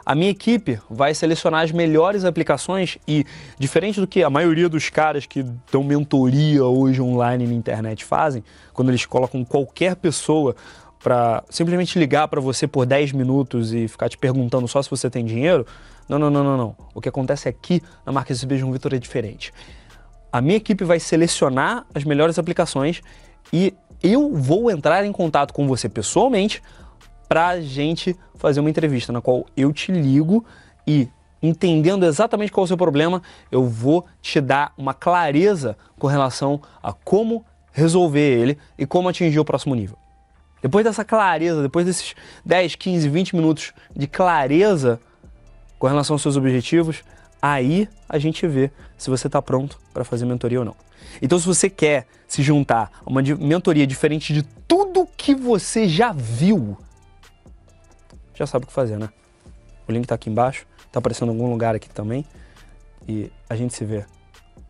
A 0.06 0.14
minha 0.14 0.30
equipe 0.30 0.80
vai 0.88 1.12
selecionar 1.16 1.64
as 1.64 1.72
melhores 1.72 2.24
aplicações 2.24 3.00
e, 3.08 3.26
diferente 3.58 4.00
do 4.00 4.06
que 4.06 4.22
a 4.22 4.30
maioria 4.30 4.70
dos 4.70 4.88
caras 4.88 5.26
que 5.26 5.44
dão 5.72 5.84
mentoria 5.84 6.64
hoje 6.64 7.02
online 7.02 7.48
na 7.48 7.54
internet 7.54 8.06
fazem, 8.06 8.44
quando 8.74 8.90
eles 8.90 9.08
colocam 9.08 9.44
qualquer 9.44 9.96
pessoa 9.96 10.56
para 11.02 11.44
simplesmente 11.50 11.98
ligar 11.98 12.28
para 12.28 12.40
você 12.40 12.68
por 12.68 12.86
10 12.86 13.14
minutos 13.14 13.74
e 13.74 13.88
ficar 13.88 14.08
te 14.08 14.20
perguntando 14.20 14.68
só 14.68 14.84
se 14.84 14.90
você 14.90 15.10
tem 15.10 15.26
dinheiro. 15.26 15.66
Não, 16.08 16.20
não, 16.20 16.30
não, 16.30 16.44
não, 16.44 16.58
não. 16.58 16.76
O 16.94 17.02
que 17.02 17.10
acontece 17.10 17.50
aqui 17.50 17.82
na 18.06 18.12
marca 18.12 18.34
SB 18.34 18.60
João 18.60 18.72
Vitor 18.72 18.94
é 18.94 19.00
diferente. 19.00 19.52
A 20.32 20.40
minha 20.40 20.58
equipe 20.58 20.84
vai 20.84 21.00
selecionar 21.00 21.88
as 21.96 22.04
melhores 22.04 22.38
aplicações 22.38 23.02
e 23.52 23.74
eu 24.04 24.34
vou 24.34 24.72
entrar 24.72 25.06
em 25.06 25.12
contato 25.12 25.54
com 25.54 25.68
você 25.68 25.88
pessoalmente 25.88 26.62
para 27.28 27.50
a 27.50 27.62
gente 27.62 28.16
fazer 28.36 28.60
uma 28.60 28.70
entrevista 28.70 29.14
na 29.14 29.22
qual 29.22 29.46
eu 29.56 29.72
te 29.72 29.92
ligo 29.92 30.46
e 30.86 31.08
entendendo 31.42 32.06
exatamente 32.06 32.52
qual 32.52 32.64
é 32.64 32.66
o 32.66 32.68
seu 32.68 32.78
problema, 32.78 33.22
eu 33.52 33.66
vou 33.66 34.06
te 34.22 34.40
dar 34.40 34.74
uma 34.78 34.94
clareza 34.94 35.78
com 35.98 36.08
relação 36.08 36.62
a 36.84 36.94
como 36.94 37.46
resolver 37.72 38.20
ele 38.20 38.58
e 38.78 38.86
como 38.86 39.10
atingir 39.10 39.40
o 39.40 39.46
próximo 39.46 39.74
nível. 39.74 39.98
Depois 40.62 40.86
dessa 40.86 41.04
clareza, 41.04 41.62
depois 41.62 41.86
desses 41.86 42.14
10, 42.46 42.76
15, 42.76 43.10
20 43.10 43.36
minutos 43.36 43.74
de 43.96 44.08
clareza 44.08 45.00
com 45.80 45.88
relação 45.88 46.14
aos 46.14 46.22
seus 46.22 46.38
objetivos, 46.38 47.04
aí 47.42 47.90
a 48.08 48.20
gente 48.20 48.46
vê 48.48 48.70
se 48.98 49.10
você 49.10 49.28
está 49.28 49.42
pronto 49.42 49.80
para 49.92 50.04
fazer 50.04 50.26
mentoria 50.26 50.60
ou 50.60 50.66
não. 50.66 50.76
Então, 51.22 51.40
se 51.40 51.46
você 51.46 51.70
quer 51.70 52.08
se 52.28 52.42
juntar 52.42 52.92
a 53.06 53.10
uma 53.10 53.22
mentoria 53.22 53.86
diferente 53.86 54.34
de 54.34 54.44
tudo 54.68 55.08
que 55.18 55.36
você 55.36 55.88
já 55.88 56.12
viu, 56.12 56.78
já 58.34 58.48
sabe 58.48 58.66
o 58.66 58.68
que 58.68 58.74
fazer, 58.74 58.98
né? 58.98 59.10
O 59.88 59.92
link 59.92 60.04
está 60.04 60.16
aqui 60.16 60.30
embaixo, 60.30 60.66
está 60.86 61.00
aparecendo 61.00 61.32
em 61.32 61.36
algum 61.36 61.50
lugar 61.50 61.76
aqui 61.76 61.90
também. 61.90 62.26
E 63.08 63.32
a 63.50 63.56
gente 63.56 63.74
se 63.74 63.84
vê 63.84 64.06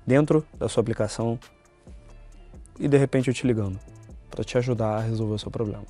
dentro 0.05 0.45
da 0.57 0.67
sua 0.67 0.81
aplicação 0.81 1.39
e 2.79 2.87
de 2.87 2.97
repente 2.97 3.27
eu 3.27 3.33
te 3.33 3.45
ligando 3.45 3.79
para 4.29 4.43
te 4.43 4.57
ajudar 4.57 4.97
a 4.97 4.99
resolver 4.99 5.35
o 5.35 5.39
seu 5.39 5.51
problema. 5.51 5.85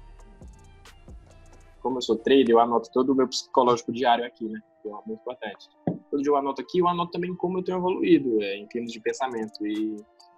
Como 1.81 1.97
eu 1.97 2.01
sou 2.01 2.17
trader, 2.17 2.49
eu 2.49 2.59
anoto 2.59 2.91
todo 2.91 3.11
o 3.11 3.15
meu 3.15 3.27
psicológico 3.27 3.91
diário 3.91 4.25
aqui, 4.25 4.45
né? 4.45 4.59
Que 4.81 4.89
é 4.89 4.91
muito 4.91 5.21
importante. 5.21 5.69
Todo 6.09 6.21
dia 6.21 6.31
eu 6.31 6.35
anoto 6.35 6.61
aqui, 6.61 6.79
eu 6.79 6.87
anoto 6.87 7.11
também 7.11 7.33
como 7.35 7.59
eu 7.59 7.63
tenho 7.63 7.77
evoluído 7.77 8.41
é, 8.41 8.57
em 8.57 8.67
termos 8.67 8.91
de 8.91 8.99
pensamento. 8.99 9.65
E 9.65 9.95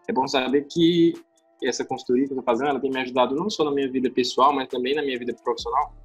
é 0.08 0.14
bom 0.14 0.28
saber 0.28 0.68
que 0.68 1.14
essa 1.64 1.86
consultoria 1.86 2.26
que 2.26 2.34
eu 2.34 2.40
estou 2.40 2.44
fazendo, 2.44 2.70
ela 2.70 2.80
tem 2.80 2.92
me 2.92 3.00
ajudado 3.00 3.36
não 3.36 3.50
só 3.50 3.64
na 3.64 3.72
minha 3.72 3.90
vida 3.90 4.10
pessoal, 4.10 4.54
mas 4.54 4.68
também 4.68 4.96
na 4.96 5.02
minha 5.02 5.18
vida 5.18 5.34
profissional, 5.44 5.96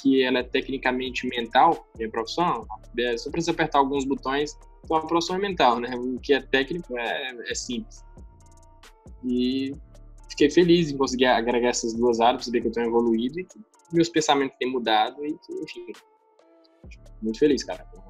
que 0.00 0.22
ela 0.22 0.38
é 0.38 0.42
tecnicamente 0.42 1.26
mental, 1.26 1.86
minha 1.96 2.10
profissão. 2.10 2.66
É, 2.98 3.16
só 3.16 3.30
precisa 3.30 3.52
apertar 3.52 3.78
alguns 3.78 4.04
botões, 4.04 4.56
então 4.84 4.96
a 4.96 5.06
profissão 5.06 5.36
é 5.36 5.38
mental, 5.38 5.80
né? 5.80 5.90
O 5.96 6.18
que 6.20 6.32
é 6.32 6.40
técnico 6.40 6.96
é, 6.96 7.50
é 7.50 7.54
simples. 7.54 8.04
E 9.24 9.72
fiquei 10.28 10.50
feliz 10.50 10.90
em 10.90 10.96
conseguir 10.96 11.26
agregar 11.26 11.68
essas 11.68 11.92
duas 11.94 12.20
áreas, 12.20 12.44
saber 12.44 12.60
que 12.60 12.68
eu 12.68 12.72
tenho 12.72 12.86
evoluído 12.86 13.40
e 13.40 13.44
que 13.44 13.58
meus 13.92 14.08
pensamentos 14.08 14.56
têm 14.58 14.70
mudado 14.70 15.24
e 15.24 15.36
enfim, 15.62 15.86
muito 17.20 17.38
feliz, 17.38 17.64
cara, 17.64 17.84
com 17.84 18.00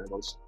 a 0.00 0.04
evolução. 0.04 0.40